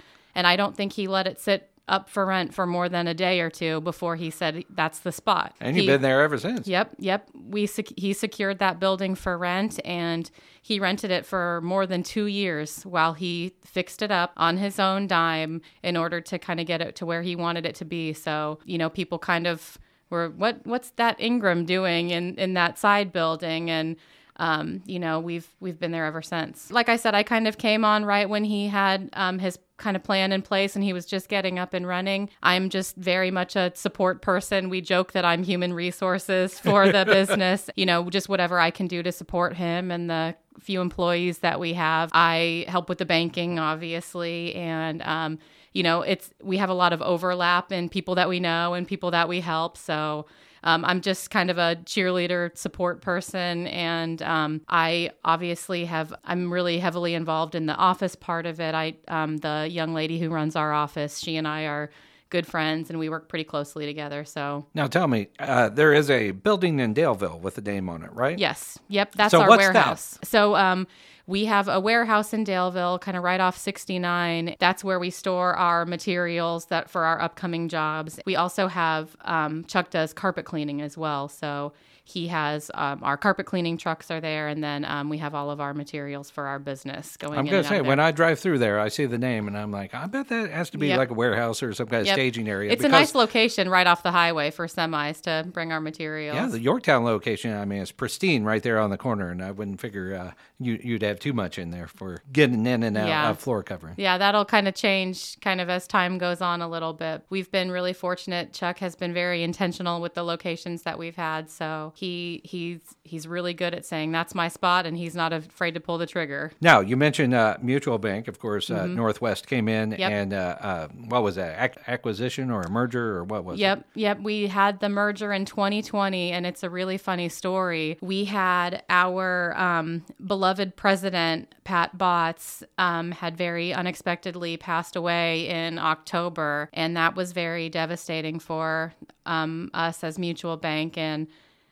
And 0.40 0.46
I 0.46 0.56
don't 0.56 0.74
think 0.74 0.94
he 0.94 1.06
let 1.06 1.26
it 1.26 1.38
sit 1.38 1.68
up 1.86 2.08
for 2.08 2.24
rent 2.24 2.54
for 2.54 2.66
more 2.66 2.88
than 2.88 3.06
a 3.06 3.12
day 3.12 3.40
or 3.40 3.50
two 3.50 3.82
before 3.82 4.16
he 4.16 4.30
said 4.30 4.64
that's 4.70 5.00
the 5.00 5.12
spot. 5.12 5.54
And 5.60 5.76
you've 5.76 5.82
He- 5.82 5.86
been 5.88 6.00
there 6.00 6.22
ever 6.22 6.38
since. 6.38 6.66
Yep, 6.66 6.94
yep. 6.98 7.28
We 7.34 7.66
sec- 7.66 7.92
he 7.98 8.14
secured 8.14 8.58
that 8.60 8.80
building 8.80 9.14
for 9.14 9.36
rent, 9.36 9.78
and 9.84 10.30
he 10.62 10.80
rented 10.80 11.10
it 11.10 11.26
for 11.26 11.60
more 11.62 11.86
than 11.86 12.02
two 12.02 12.24
years 12.24 12.84
while 12.86 13.12
he 13.12 13.52
fixed 13.66 14.00
it 14.00 14.10
up 14.10 14.32
on 14.38 14.56
his 14.56 14.78
own 14.78 15.08
dime 15.08 15.60
in 15.82 15.94
order 15.94 16.22
to 16.22 16.38
kind 16.38 16.58
of 16.58 16.64
get 16.66 16.80
it 16.80 16.96
to 16.96 17.04
where 17.04 17.20
he 17.20 17.36
wanted 17.36 17.66
it 17.66 17.74
to 17.74 17.84
be. 17.84 18.14
So 18.14 18.60
you 18.64 18.78
know, 18.78 18.88
people 18.88 19.18
kind 19.18 19.46
of 19.46 19.76
were, 20.08 20.30
"What? 20.30 20.60
What's 20.64 20.90
that 20.92 21.20
Ingram 21.20 21.66
doing 21.66 22.08
in 22.08 22.36
in 22.38 22.54
that 22.54 22.78
side 22.78 23.12
building?" 23.12 23.68
and 23.68 23.96
um, 24.40 24.82
you 24.86 24.98
know, 24.98 25.20
we've 25.20 25.46
we've 25.60 25.78
been 25.78 25.92
there 25.92 26.06
ever 26.06 26.22
since. 26.22 26.70
Like 26.70 26.88
I 26.88 26.96
said, 26.96 27.14
I 27.14 27.22
kind 27.22 27.46
of 27.46 27.58
came 27.58 27.84
on 27.84 28.06
right 28.06 28.28
when 28.28 28.42
he 28.42 28.68
had 28.68 29.10
um, 29.12 29.38
his 29.38 29.58
kind 29.76 29.96
of 29.96 30.02
plan 30.02 30.32
in 30.32 30.40
place 30.40 30.74
and 30.74 30.82
he 30.82 30.94
was 30.94 31.04
just 31.04 31.28
getting 31.28 31.58
up 31.58 31.74
and 31.74 31.86
running. 31.86 32.30
I'm 32.42 32.70
just 32.70 32.96
very 32.96 33.30
much 33.30 33.54
a 33.54 33.70
support 33.74 34.22
person. 34.22 34.70
We 34.70 34.80
joke 34.80 35.12
that 35.12 35.26
I'm 35.26 35.42
human 35.42 35.74
resources 35.74 36.58
for 36.58 36.90
the 36.90 37.04
business. 37.06 37.68
You 37.76 37.84
know, 37.84 38.08
just 38.08 38.30
whatever 38.30 38.58
I 38.58 38.70
can 38.70 38.86
do 38.86 39.02
to 39.02 39.12
support 39.12 39.56
him 39.56 39.90
and 39.90 40.08
the 40.08 40.34
few 40.58 40.80
employees 40.80 41.38
that 41.38 41.60
we 41.60 41.74
have. 41.74 42.08
I 42.14 42.64
help 42.66 42.88
with 42.88 42.96
the 42.96 43.06
banking, 43.06 43.58
obviously, 43.58 44.54
and 44.54 45.02
um, 45.02 45.38
you 45.74 45.82
know, 45.82 46.00
it's 46.00 46.30
we 46.42 46.56
have 46.56 46.70
a 46.70 46.74
lot 46.74 46.94
of 46.94 47.02
overlap 47.02 47.72
in 47.72 47.90
people 47.90 48.14
that 48.14 48.28
we 48.30 48.40
know 48.40 48.72
and 48.72 48.88
people 48.88 49.10
that 49.10 49.28
we 49.28 49.40
help. 49.40 49.76
So 49.76 50.24
um, 50.62 50.84
I'm 50.84 51.00
just 51.00 51.30
kind 51.30 51.50
of 51.50 51.58
a 51.58 51.76
cheerleader 51.84 52.56
support 52.56 53.00
person, 53.00 53.66
and 53.68 54.20
um, 54.22 54.60
I 54.68 55.10
obviously 55.24 55.84
have. 55.86 56.12
I'm 56.24 56.52
really 56.52 56.78
heavily 56.78 57.14
involved 57.14 57.54
in 57.54 57.66
the 57.66 57.74
office 57.74 58.14
part 58.14 58.46
of 58.46 58.60
it. 58.60 58.74
I, 58.74 58.94
um, 59.08 59.38
the 59.38 59.66
young 59.70 59.94
lady 59.94 60.18
who 60.18 60.30
runs 60.30 60.56
our 60.56 60.72
office, 60.72 61.18
she 61.18 61.36
and 61.36 61.46
I 61.48 61.64
are 61.66 61.90
good 62.28 62.46
friends, 62.46 62.90
and 62.90 62.98
we 62.98 63.08
work 63.08 63.28
pretty 63.28 63.44
closely 63.44 63.86
together. 63.86 64.24
So 64.24 64.66
Now 64.74 64.86
tell 64.86 65.08
me, 65.08 65.28
uh, 65.40 65.68
there 65.68 65.92
is 65.92 66.08
a 66.10 66.30
building 66.30 66.78
in 66.78 66.94
Daleville 66.94 67.40
with 67.40 67.58
a 67.58 67.60
name 67.60 67.88
on 67.88 68.02
it, 68.04 68.12
right? 68.12 68.38
yes, 68.38 68.78
yep, 68.88 69.12
that's 69.16 69.32
So 69.32 69.40
our 69.42 69.48
what's 69.48 69.66
that? 69.66 69.74
warehouse. 69.74 70.18
So 70.22 70.54
um, 70.54 70.86
we 71.30 71.44
have 71.44 71.68
a 71.68 71.78
warehouse 71.78 72.32
in 72.34 72.44
Daleville, 72.44 73.00
kind 73.00 73.16
of 73.16 73.22
right 73.22 73.40
off 73.40 73.56
69. 73.56 74.56
That's 74.58 74.82
where 74.82 74.98
we 74.98 75.10
store 75.10 75.54
our 75.54 75.86
materials 75.86 76.66
that 76.66 76.90
for 76.90 77.04
our 77.04 77.20
upcoming 77.20 77.68
jobs. 77.68 78.18
We 78.26 78.34
also 78.34 78.66
have 78.66 79.16
um, 79.22 79.64
Chuck 79.64 79.90
does 79.90 80.12
carpet 80.12 80.44
cleaning 80.44 80.82
as 80.82 80.98
well, 80.98 81.28
so 81.28 81.72
he 82.04 82.28
has 82.28 82.70
um, 82.74 83.00
our 83.02 83.16
carpet 83.16 83.46
cleaning 83.46 83.76
trucks 83.76 84.10
are 84.10 84.20
there, 84.20 84.48
and 84.48 84.62
then 84.62 84.84
um, 84.84 85.08
we 85.08 85.18
have 85.18 85.34
all 85.34 85.50
of 85.50 85.60
our 85.60 85.72
materials 85.74 86.30
for 86.30 86.46
our 86.46 86.58
business 86.58 87.16
going. 87.16 87.38
I'm 87.38 87.46
gonna 87.46 87.64
say, 87.64 87.80
when. 87.80 88.00
I 88.00 88.12
drive 88.12 88.40
through 88.40 88.58
there, 88.60 88.80
I 88.80 88.88
see 88.88 89.04
the 89.04 89.18
name 89.18 89.46
and 89.46 89.56
I'm 89.58 89.70
like, 89.70 89.94
I 89.94 90.06
bet 90.06 90.28
that 90.28 90.50
has 90.50 90.70
to 90.70 90.78
be 90.78 90.88
Yep. 90.88 90.98
like 90.98 91.10
a 91.10 91.14
warehouse 91.14 91.62
or 91.62 91.74
some 91.74 91.86
kind 91.86 92.00
of 92.00 92.06
Yep. 92.06 92.14
staging 92.14 92.48
area. 92.48 92.72
It's 92.72 92.82
a 92.82 92.88
nice 92.88 93.14
location 93.14 93.68
right 93.68 93.86
off 93.86 94.02
the 94.02 94.10
highway 94.10 94.50
for 94.50 94.66
semis 94.66 95.20
to 95.22 95.46
bring 95.50 95.70
our 95.70 95.80
materials. 95.80 96.34
Yeah, 96.34 96.46
the 96.46 96.60
Yorktown 96.60 97.04
location, 97.04 97.54
I 97.54 97.66
mean, 97.66 97.82
it's 97.82 97.92
pristine 97.92 98.44
right 98.44 98.62
there 98.62 98.78
on 98.78 98.88
the 98.88 98.96
corner, 98.96 99.30
and 99.30 99.42
I 99.44 99.50
wouldn't 99.50 99.80
figure 99.82 100.14
uh, 100.14 100.32
you, 100.58 100.80
you'd 100.82 101.02
have 101.02 101.18
too 101.20 101.34
much 101.34 101.58
in 101.58 101.70
there 101.70 101.86
for 101.88 102.22
getting 102.32 102.64
in 102.66 102.82
and 102.82 102.96
out 102.96 103.08
Yeah. 103.08 103.30
of 103.30 103.38
floor 103.38 103.62
covering. 103.62 103.94
Yeah, 103.98 104.16
that'll 104.16 104.46
kind 104.46 104.66
of 104.66 104.74
change 104.74 105.38
kind 105.40 105.60
of 105.60 105.68
as 105.68 105.86
time 105.86 106.16
goes 106.16 106.40
on 106.40 106.62
a 106.62 106.68
little 106.68 106.94
bit. 106.94 107.22
We've 107.28 107.50
been 107.50 107.70
really 107.70 107.92
fortunate. 107.92 108.54
Chuck 108.54 108.78
has 108.78 108.96
been 108.96 109.12
very 109.12 109.42
intentional 109.42 110.00
with 110.00 110.14
the 110.14 110.22
locations 110.22 110.82
that 110.84 110.98
we've 110.98 111.16
had. 111.16 111.50
So 111.50 111.92
he 112.00 112.40
he's 112.44 112.80
he's 113.04 113.26
really 113.28 113.52
good 113.52 113.74
at 113.74 113.84
saying 113.84 114.10
that's 114.10 114.34
my 114.34 114.48
spot 114.48 114.86
and 114.86 114.96
he's 114.96 115.14
not 115.14 115.32
afraid 115.32 115.74
to 115.74 115.80
pull 115.80 115.98
the 115.98 116.06
trigger. 116.06 116.50
Now, 116.60 116.80
you 116.80 116.96
mentioned 116.96 117.34
uh, 117.34 117.58
Mutual 117.60 117.98
Bank, 117.98 118.26
of 118.26 118.38
course, 118.38 118.70
uh, 118.70 118.86
Northwest 118.86 119.46
came 119.46 119.68
in, 119.68 119.90
Mm-hmm. 119.90 120.00
Yep. 120.00 120.10
and 120.12 120.32
uh, 120.32 120.56
uh, 120.60 120.88
what 121.08 121.22
was 121.22 121.34
that, 121.36 121.58
Ac- 121.70 121.80
acquisition 121.86 122.50
or 122.50 122.62
a 122.62 122.70
merger, 122.70 123.16
or 123.18 123.24
what 123.24 123.44
was 123.44 123.58
it? 123.58 123.62
Yep, 123.62 123.86
yep. 123.94 124.20
We 124.20 124.46
had 124.46 124.80
the 124.80 124.88
merger 124.88 125.32
in 125.32 125.44
2020, 125.44 126.32
and 126.32 126.46
it's 126.46 126.62
a 126.62 126.70
really 126.70 126.96
funny 126.98 127.28
story. 127.28 127.98
We 128.00 128.24
had 128.24 128.82
our 128.88 129.56
um, 129.58 130.04
beloved 130.26 130.76
president, 130.76 131.54
Pat 131.64 131.96
Botts, 131.98 132.62
um, 132.78 133.10
had 133.10 133.36
very 133.36 133.72
unexpectedly 133.74 134.56
passed 134.56 134.96
away 134.96 135.48
in 135.48 135.78
October, 135.78 136.68
and 136.72 136.96
that 136.96 137.14
was 137.16 137.32
very 137.32 137.68
devastating 137.68 138.38
for 138.38 138.94
um, 139.26 139.70
us 139.74 140.02
as 140.04 140.18
Mutual 140.18 140.56
Bank. 140.56 140.96
And 140.96 141.26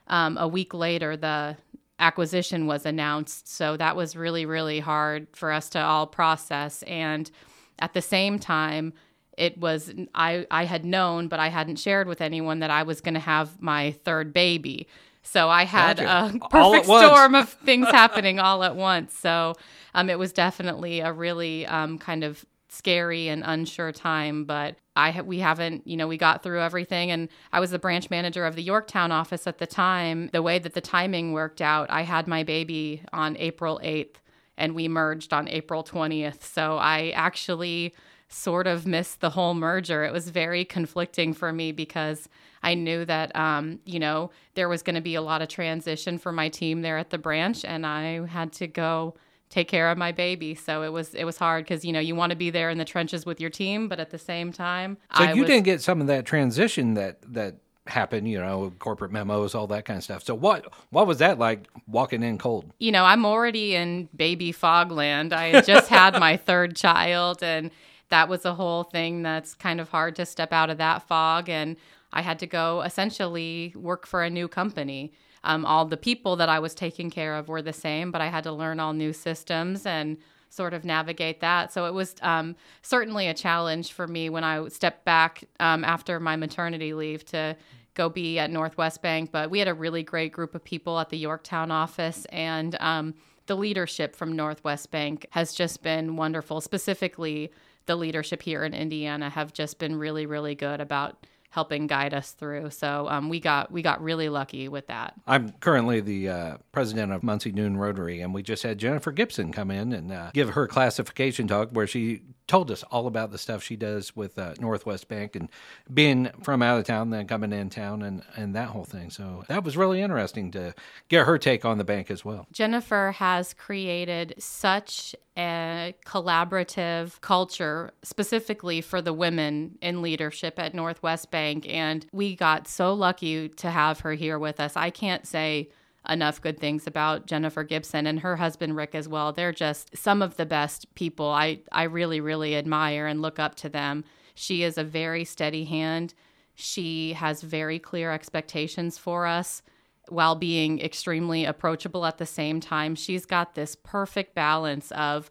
um, 0.08 0.37
a 0.38 0.49
week 0.49 0.75
later, 0.75 1.16
the 1.16 1.56
acquisition 1.99 2.66
was 2.66 2.87
announced. 2.87 3.48
So 3.48 3.77
that 3.77 3.96
was 3.96 4.17
really, 4.17 4.46
really 4.46 4.81
hard 4.81 5.29
for 5.32 5.53
us 5.53 5.69
to 5.70 5.81
all 5.81 6.06
process. 6.06 6.82
And 6.84 7.31
at 7.79 7.93
the 7.94 8.03
same 8.03 8.38
time, 8.38 8.93
it 9.36 9.56
was 9.58 9.93
I, 10.15 10.46
I 10.50 10.65
had 10.65 10.84
known, 10.84 11.29
but 11.29 11.38
I 11.38 11.48
hadn't 11.48 11.77
shared 11.77 12.08
with 12.08 12.20
anyone 12.20 12.58
that 12.58 12.70
I 12.70 12.82
was 12.82 13.00
going 13.00 13.15
to 13.15 13.20
have 13.20 13.60
my 13.60 13.93
third 14.05 14.32
baby. 14.32 14.88
So 15.22 15.48
I 15.48 15.65
had 15.65 15.98
Gotcha. 15.98 16.36
a 16.36 16.48
perfect 16.50 16.86
storm 16.86 17.34
of 17.34 17.48
things 17.65 17.86
happening 17.88 18.38
all 18.38 18.65
at 18.65 18.74
once. 18.74 19.17
So 19.17 19.55
um, 19.94 20.10
it 20.10 20.19
was 20.19 20.32
definitely 20.32 21.00
a 21.00 21.12
really 21.12 21.67
um, 21.67 21.98
kind 21.98 22.24
of 22.24 22.44
scary 22.69 23.29
and 23.29 23.43
unsure 23.44 23.93
time. 23.93 24.44
But 24.44 24.77
I 24.96 25.20
we 25.20 25.39
haven't, 25.39 25.87
you 25.87 25.96
know, 25.96 26.08
we 26.08 26.17
got 26.17 26.43
through 26.43 26.60
everything. 26.60 27.10
And 27.10 27.29
I 27.53 27.60
was 27.60 27.70
the 27.70 27.79
branch 27.79 28.10
manager 28.10 28.44
of 28.44 28.56
the 28.56 28.63
Yorktown 28.63 29.13
office 29.13 29.46
at 29.46 29.58
the 29.58 29.67
time. 29.67 30.31
The 30.32 30.43
way 30.43 30.58
that 30.58 30.75
the 30.75 30.81
timing 30.81 31.32
worked 31.32 31.60
out, 31.60 31.91
I 31.91 32.03
had 32.03 32.27
my 32.27 32.43
baby 32.43 33.03
on 33.13 33.37
April 33.37 33.81
8th 33.82 34.17
and 34.56 34.75
we 34.75 34.89
merged 34.89 35.32
on 35.32 35.48
April 35.48 35.82
20th. 35.84 36.43
So 36.43 36.77
I 36.77 37.10
actually 37.10 37.94
sort 38.29 38.67
of 38.67 38.87
missed 38.87 39.20
the 39.20 39.31
whole 39.31 39.55
merger. 39.55 40.05
It 40.05 40.13
was 40.13 40.29
very 40.29 40.65
conflicting 40.65 41.32
for 41.32 41.53
me 41.53 41.72
because 41.72 42.29
I 42.63 42.75
knew 42.75 43.05
that, 43.06 43.34
um, 43.34 43.81
you 43.84 43.98
know, 43.98 44.31
there 44.55 44.69
was 44.69 44.82
going 44.82 44.96
to 44.96 45.01
be 45.01 45.15
a 45.15 45.22
lot 45.22 45.41
of 45.41 45.48
transition 45.48 46.19
for 46.19 46.32
my 46.32 46.48
team 46.48 46.82
there 46.82 46.98
at 46.98 47.10
the 47.10 47.19
branch, 47.19 47.65
and 47.65 47.87
I 47.87 48.27
had 48.27 48.53
to 48.55 48.67
go 48.67 49.15
take 49.50 49.69
care 49.69 49.90
of 49.90 49.98
my 49.98 50.12
baby. 50.12 50.55
So 50.55 50.82
it 50.82 50.93
was 50.93 51.14
it 51.14 51.24
was 51.24 51.38
hard 51.38 51.64
because 51.64 51.84
you 51.84 51.93
know 51.93 52.00
you 52.00 52.14
want 52.14 52.31
to 52.31 52.36
be 52.36 52.50
there 52.50 52.70
in 52.70 52.78
the 52.78 52.84
trenches 52.84 53.24
with 53.26 53.40
your 53.40 53.50
team, 53.50 53.88
but 53.88 53.98
at 54.00 54.10
the 54.10 54.19
same 54.19 54.52
time, 54.52 54.98
So 55.17 55.24
I 55.24 55.32
you 55.32 55.43
was, 55.43 55.50
didn't 55.50 55.64
get 55.64 55.81
some 55.82 56.00
of 56.00 56.06
that 56.08 56.24
transition 56.26 56.94
that 56.94 57.20
that 57.32 57.56
happened, 57.86 58.28
you 58.28 58.38
know, 58.38 58.70
corporate 58.78 59.10
memos, 59.10 59.55
all 59.55 59.67
that 59.69 59.86
kind 59.86 59.96
of 59.96 60.05
stuff. 60.05 60.22
So 60.22 60.34
what 60.34 60.67
what 60.90 61.06
was 61.06 61.19
that 61.19 61.38
like 61.38 61.69
walking 61.86 62.22
in 62.22 62.36
cold? 62.38 62.70
you 62.78 62.93
know, 62.93 63.05
I'm 63.05 63.24
already 63.24 63.74
in 63.74 64.08
baby 64.14 64.52
fogland. 64.52 65.32
I 65.32 65.46
had 65.48 65.67
just 65.67 65.88
had 65.88 66.19
my 66.20 66.36
third 66.48 66.76
child, 66.76 67.43
and 67.43 67.70
that 68.10 68.28
was 68.28 68.44
a 68.44 68.55
whole 68.55 68.84
thing 68.84 69.22
that's 69.22 69.55
kind 69.55 69.81
of 69.81 69.88
hard 69.88 70.17
to 70.17 70.26
step 70.26 70.52
out 70.52 70.69
of 70.70 70.78
that 70.78 71.02
fog. 71.08 71.48
And 71.48 71.76
I 72.12 72.22
had 72.22 72.38
to 72.40 72.46
go 72.46 72.82
essentially 72.82 73.72
work 73.76 74.06
for 74.06 74.22
a 74.22 74.31
new 74.31 74.48
company. 74.48 75.12
Um, 75.48 75.64
all 75.64 75.86
the 75.86 75.96
people 75.96 76.36
that 76.36 76.48
I 76.48 76.60
was 76.60 76.74
taking 76.74 77.10
care 77.10 77.34
of 77.34 77.48
were 77.48 77.62
the 77.62 77.72
same, 77.72 78.10
but 78.10 78.20
I 78.20 78.26
had 78.26 78.44
to 78.44 78.52
learn 78.52 78.78
all 78.78 78.93
new 78.93 79.12
systems 79.12 79.86
and 79.86 80.19
sort 80.50 80.74
of 80.74 80.84
navigate 80.84 81.40
that. 81.40 81.72
So 81.72 81.86
it 81.86 81.94
was 81.94 82.14
um, 82.22 82.55
certainly 82.82 83.28
a 83.28 83.34
challenge 83.34 83.93
for 83.93 84.06
me 84.06 84.31
when 84.31 84.44
I 84.44 84.69
stepped 84.69 85.05
back 85.05 85.44
um, 85.58 85.84
after 85.84 86.20
my 86.20 86.36
maternity 86.36 86.94
leave 86.94 87.24
to 87.26 87.56
go 87.94 88.08
be 88.08 88.38
at 88.38 88.50
Northwest 88.50 89.02
Bank. 89.02 89.32
But 89.32 89.50
we 89.50 89.58
had 89.58 89.69
a 89.69 89.74
really 89.74 90.02
great 90.02 90.32
group 90.32 90.55
of 90.55 90.62
people 90.62 90.98
at 91.00 91.08
the 91.08 91.19
Yorktown 91.19 91.70
office, 91.70 92.26
and 92.26 92.76
um, 92.81 93.14
the 93.46 93.56
leadership 93.56 94.14
from 94.14 94.36
Northwest 94.36 94.90
Bank 94.90 95.26
has 95.31 95.55
just 95.55 95.82
been 95.82 96.17
wonderful. 96.17 96.60
Specifically, 96.60 97.50
the 97.86 97.96
leadership 97.96 98.43
here 98.43 98.64
in 98.64 98.74
Indiana 98.74 99.31
have 99.31 99.55
just 99.55 99.78
been 99.78 99.96
really, 99.96 100.26
really 100.26 100.55
good 100.55 100.81
about 100.81 101.26
helping 101.50 101.86
guide 101.86 102.12
us 102.12 102.32
through. 102.32 102.70
So 102.70 103.08
um, 103.08 103.28
we 103.28 103.40
got 103.40 103.72
we 103.72 103.82
got 103.82 104.02
really 104.02 104.28
lucky 104.28 104.69
with 104.69 104.86
that. 104.88 105.14
I'm 105.26 105.52
currently 105.60 106.00
the 106.00 106.28
uh, 106.28 106.56
president 106.72 107.12
of 107.12 107.22
Muncie 107.22 107.52
Noon 107.52 107.76
Rotary, 107.76 108.20
and 108.20 108.34
we 108.34 108.43
just 108.43 108.62
had 108.62 108.78
Jennifer 108.78 109.12
Gibson 109.12 109.52
come 109.52 109.70
in 109.70 109.93
and 109.93 110.12
uh, 110.12 110.31
give 110.34 110.50
her 110.50 110.67
classification 110.67 111.48
talk 111.48 111.70
where 111.70 111.86
she 111.86 112.22
told 112.46 112.70
us 112.70 112.82
all 112.84 113.06
about 113.06 113.31
the 113.31 113.38
stuff 113.38 113.62
she 113.62 113.76
does 113.76 114.17
with 114.17 114.38
uh, 114.38 114.55
Northwest 114.58 115.08
Bank 115.08 115.36
and 115.36 115.48
being 115.93 116.31
from 116.43 116.62
out 116.62 116.78
of 116.78 116.86
town, 116.86 117.10
then 117.10 117.26
coming 117.26 117.52
in 117.52 117.70
town, 117.70 118.02
and 118.02 118.22
and 118.36 118.55
that 118.55 118.69
whole 118.69 118.84
thing. 118.84 119.10
So 119.10 119.44
that 119.48 119.64
was 119.64 119.76
really 119.76 120.00
interesting 120.00 120.50
to 120.52 120.74
get 121.08 121.26
her 121.26 121.38
take 121.38 121.64
on 121.64 121.78
the 121.78 121.84
bank 121.84 122.10
as 122.10 122.24
well. 122.24 122.46
Jennifer 122.52 123.12
has 123.17 123.55
created 123.55 124.34
such 124.38 125.14
a 125.38 125.94
collaborative 126.04 127.20
culture 127.20 127.92
specifically 128.02 128.80
for 128.80 129.00
the 129.00 129.12
women 129.12 129.78
in 129.80 130.02
leadership 130.02 130.58
at 130.58 130.74
Northwest 130.74 131.30
Bank. 131.30 131.66
And 131.68 132.04
we 132.12 132.34
got 132.34 132.66
so 132.66 132.92
lucky 132.92 133.48
to 133.48 133.70
have 133.70 134.00
her 134.00 134.12
here 134.12 134.38
with 134.38 134.58
us. 134.58 134.76
I 134.76 134.90
can't 134.90 135.26
say 135.26 135.68
enough 136.08 136.40
good 136.40 136.58
things 136.58 136.86
about 136.86 137.26
Jennifer 137.26 137.62
Gibson 137.62 138.06
and 138.06 138.20
her 138.20 138.36
husband 138.36 138.76
Rick 138.76 138.94
as 138.94 139.08
well. 139.08 139.32
They're 139.32 139.52
just 139.52 139.96
some 139.96 140.22
of 140.22 140.36
the 140.36 140.46
best 140.46 140.92
people. 140.94 141.28
I, 141.28 141.60
I 141.70 141.84
really, 141.84 142.20
really 142.20 142.56
admire 142.56 143.06
and 143.06 143.22
look 143.22 143.38
up 143.38 143.54
to 143.56 143.68
them. 143.68 144.04
She 144.34 144.62
is 144.62 144.78
a 144.78 144.84
very 144.84 145.24
steady 145.24 145.64
hand. 145.64 146.14
She 146.54 147.12
has 147.12 147.42
very 147.42 147.78
clear 147.78 148.10
expectations 148.10 148.98
for 148.98 149.26
us 149.26 149.62
while 150.10 150.34
being 150.34 150.81
extremely 150.81 151.44
approachable 151.44 152.05
at 152.06 152.19
the 152.19 152.27
same 152.27 152.60
time. 152.60 152.94
She's 152.94 153.27
got 153.27 153.55
this 153.55 153.77
perfect 153.82 154.34
balance 154.34 154.91
of 154.93 155.31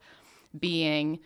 being, 0.57 1.19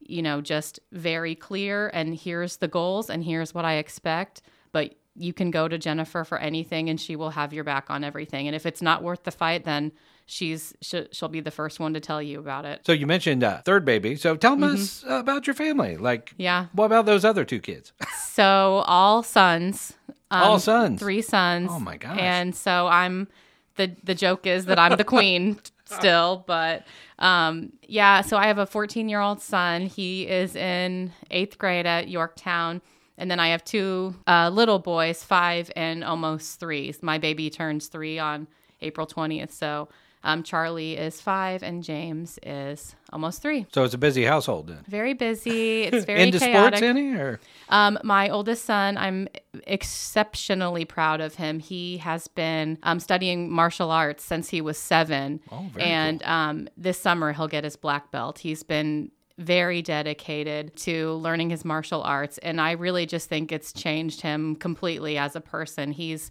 you 0.00 0.22
know, 0.22 0.40
just 0.40 0.80
very 0.92 1.34
clear 1.34 1.88
and 1.92 2.14
here's 2.14 2.56
the 2.58 2.68
goals 2.68 3.10
and 3.10 3.24
here's 3.24 3.54
what 3.54 3.64
I 3.64 3.74
expect, 3.74 4.42
but 4.72 4.94
you 5.18 5.32
can 5.32 5.50
go 5.50 5.66
to 5.66 5.78
Jennifer 5.78 6.24
for 6.24 6.36
anything 6.38 6.90
and 6.90 7.00
she 7.00 7.16
will 7.16 7.30
have 7.30 7.52
your 7.54 7.64
back 7.64 7.86
on 7.88 8.04
everything. 8.04 8.46
And 8.48 8.54
if 8.54 8.66
it's 8.66 8.82
not 8.82 9.02
worth 9.02 9.24
the 9.24 9.30
fight, 9.30 9.64
then 9.64 9.92
she's 10.26 10.74
she'll 10.82 11.28
be 11.28 11.40
the 11.40 11.50
first 11.50 11.80
one 11.80 11.94
to 11.94 12.00
tell 12.00 12.20
you 12.20 12.38
about 12.38 12.66
it. 12.66 12.82
So 12.84 12.92
you 12.92 13.06
mentioned 13.06 13.42
uh, 13.42 13.62
third 13.64 13.86
baby. 13.86 14.16
So 14.16 14.36
tell 14.36 14.62
us 14.62 15.04
about 15.08 15.46
your 15.46 15.54
family. 15.54 15.96
Like, 15.96 16.34
Yeah. 16.36 16.66
what 16.72 16.84
about 16.84 17.06
those 17.06 17.24
other 17.24 17.44
two 17.46 17.60
kids? 17.60 17.92
So 18.18 18.84
all 18.86 19.22
sons. 19.22 19.94
Um, 20.30 20.42
All 20.42 20.58
sons? 20.58 21.00
Three 21.00 21.22
sons. 21.22 21.68
Oh, 21.70 21.80
my 21.80 21.96
gosh. 21.96 22.18
And 22.20 22.54
so 22.54 22.86
I'm 22.86 23.28
the 23.76 23.94
the 24.04 24.14
joke 24.14 24.46
is 24.46 24.64
that 24.66 24.78
I'm 24.78 24.96
the 24.96 25.04
queen 25.16 25.58
still, 25.84 26.44
but 26.46 26.86
um 27.18 27.72
yeah, 27.82 28.22
so 28.22 28.36
I 28.36 28.46
have 28.46 28.58
a 28.58 28.66
14-year-old 28.66 29.40
son. 29.40 29.82
He 29.82 30.26
is 30.26 30.56
in 30.56 31.12
8th 31.30 31.58
grade 31.58 31.86
at 31.86 32.08
Yorktown. 32.08 32.82
And 33.18 33.30
then 33.30 33.40
I 33.40 33.48
have 33.48 33.64
two 33.64 34.14
uh, 34.26 34.50
little 34.52 34.78
boys, 34.78 35.22
five 35.22 35.70
and 35.74 36.04
almost 36.04 36.60
three. 36.60 36.94
My 37.00 37.16
baby 37.16 37.48
turns 37.48 37.86
three 37.86 38.18
on 38.18 38.46
April 38.82 39.06
20th. 39.06 39.52
So 39.52 39.88
um, 40.24 40.42
Charlie 40.42 40.96
is 40.96 41.20
five 41.20 41.62
and 41.62 41.84
James 41.84 42.38
is 42.42 42.96
almost 43.12 43.42
three. 43.42 43.66
So 43.72 43.84
it's 43.84 43.94
a 43.94 43.98
busy 43.98 44.24
household 44.24 44.66
then. 44.68 44.84
Very 44.88 45.14
busy. 45.14 45.82
It's 45.82 46.04
very 46.12 46.22
Into 46.22 46.38
chaotic. 46.38 46.78
sports, 46.78 46.82
any 46.82 47.14
or 47.14 47.38
Um, 47.68 47.98
my 48.02 48.28
oldest 48.28 48.64
son, 48.64 48.98
I'm 48.98 49.28
exceptionally 49.66 50.84
proud 50.84 51.20
of 51.20 51.36
him. 51.36 51.58
He 51.60 51.98
has 51.98 52.28
been 52.28 52.78
um, 52.82 53.00
studying 53.00 53.50
martial 53.52 53.90
arts 53.90 54.24
since 54.24 54.48
he 54.48 54.60
was 54.60 54.78
seven. 54.78 55.40
Oh, 55.50 55.66
very 55.72 55.86
and 55.88 56.22
um, 56.24 56.68
this 56.76 56.98
summer, 56.98 57.32
he'll 57.32 57.48
get 57.48 57.64
his 57.64 57.76
black 57.76 58.10
belt. 58.10 58.38
He's 58.38 58.62
been 58.62 59.10
very 59.38 59.82
dedicated 59.82 60.74
to 60.76 61.12
learning 61.14 61.50
his 61.50 61.62
martial 61.64 62.02
arts. 62.02 62.38
And 62.38 62.58
I 62.60 62.72
really 62.72 63.04
just 63.04 63.28
think 63.28 63.52
it's 63.52 63.72
changed 63.72 64.22
him 64.22 64.56
completely 64.56 65.18
as 65.18 65.36
a 65.36 65.42
person. 65.42 65.92
He's 65.92 66.30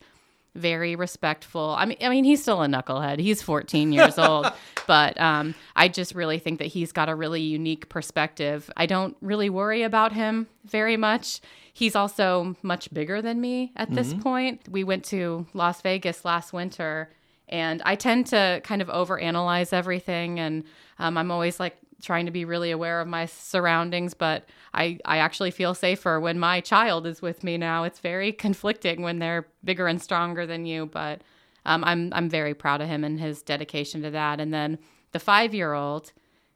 very 0.56 0.96
respectful. 0.96 1.76
I 1.78 1.86
mean, 1.86 1.98
I 2.02 2.10
mean, 2.10 2.24
he's 2.24 2.42
still 2.42 2.64
a 2.64 2.68
knucklehead. 2.68 3.20
He's 3.20 3.42
14 3.42 3.92
years 3.92 4.18
old, 4.18 4.48
but 4.88 5.20
um, 5.20 5.54
I 5.76 5.88
just 5.88 6.16
really 6.16 6.40
think 6.40 6.60
that 6.60 6.68
he's 6.68 6.92
got 6.92 7.10
a 7.10 7.16
really 7.16 7.42
unique 7.42 7.90
perspective. 7.90 8.70
I 8.76 8.86
don't 8.86 9.16
really 9.22 9.50
worry 9.50 9.84
about 9.84 10.14
him 10.14 10.48
very 10.66 10.98
much. 10.98 11.42
He's 11.74 11.96
also 11.96 12.56
much 12.64 12.94
bigger 12.94 13.22
than 13.22 13.42
me 13.42 13.74
at 13.76 13.92
this 13.92 14.14
point. 14.14 14.62
We 14.70 14.86
went 14.86 15.04
to 15.06 15.46
Las 15.54 15.82
Vegas 15.82 16.24
last 16.24 16.54
winter, 16.54 17.10
and 17.50 17.82
I 17.86 17.96
tend 17.96 18.28
to 18.28 18.62
kind 18.64 18.82
of 18.82 18.88
overanalyze 18.88 19.74
everything, 19.74 20.40
and 20.40 20.64
um, 21.00 21.18
I'm 21.18 21.32
always 21.32 21.60
like 21.60 21.76
trying 22.02 22.26
to 22.26 22.32
be 22.32 22.46
really 22.46 22.72
aware 22.72 23.02
of 23.02 23.08
my 23.08 23.26
surroundings 23.26 24.14
but 24.14 24.46
I, 24.74 25.00
I 25.06 25.18
actually 25.18 25.52
feel 25.52 25.74
safer 25.74 26.20
when 26.20 26.40
my 26.40 26.62
child 26.62 27.06
is 27.08 27.22
with 27.22 27.44
me 27.44 27.58
now 27.58 27.84
it's 27.84 28.00
very 28.00 28.32
conflicting 28.32 29.02
when 29.02 29.20
they're 29.20 29.48
bigger 29.64 29.88
and 29.88 30.02
stronger 30.02 30.46
than 30.46 30.66
you 30.66 30.86
but 30.88 31.22
um, 31.66 31.84
I'm, 31.84 32.14
I'm 32.14 32.30
very 32.30 32.54
proud 32.54 32.82
of 32.82 32.88
him 32.88 33.04
and 33.04 33.20
his 33.20 33.42
dedication 33.42 34.02
to 34.04 34.12
that 34.12 34.40
and 34.40 34.54
then 34.54 34.78
the 35.12 35.20
five 35.20 35.54
year 35.54 35.74
old 35.74 36.12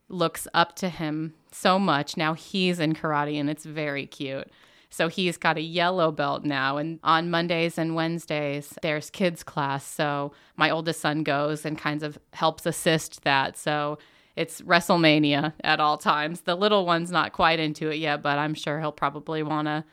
looks 0.08 0.48
up 0.53 0.75
to 0.77 0.89
him 0.89 1.34
so 1.51 1.79
much 1.79 2.17
now 2.17 2.34
he's 2.34 2.79
in 2.79 2.93
karate 2.93 3.39
and 3.39 3.50
it's 3.50 3.65
very 3.65 4.05
cute 4.05 4.50
so 4.89 5.08
he's 5.08 5.38
got 5.38 5.58
a 5.58 5.62
yellow 5.62 6.12
belt 6.12 6.43
now. 6.43 6.77
And 6.77 7.00
on 7.03 7.29
Mondays 7.29 7.77
and 7.77 7.96
Wednesdays, 7.96 8.74
there's 8.81 9.10
kids' 9.10 9.43
class. 9.43 9.86
So 9.86 10.34
my 10.58 10.69
oldest 10.69 11.00
son 11.00 11.24
goes 11.24 11.65
and 11.65 11.77
kind 11.77 12.01
of 12.01 12.17
helps 12.34 12.65
assist 12.65 13.24
that. 13.24 13.55
So 13.55 14.00
it's 14.39 14.62
WrestleMania 14.62 15.53
at 15.63 15.79
all 15.79 15.98
times. 15.98 16.41
The 16.41 16.55
little 16.55 16.86
one's 16.86 17.12
not 17.12 17.34
quite 17.34 17.60
into 17.60 17.89
it 17.89 17.96
yet, 17.98 18.22
but 18.22 18.39
I'm 18.39 18.53
sure 18.53 18.79
he'll 18.79 18.91
probably 18.91 19.43
want 19.43 19.67
to 19.67 19.84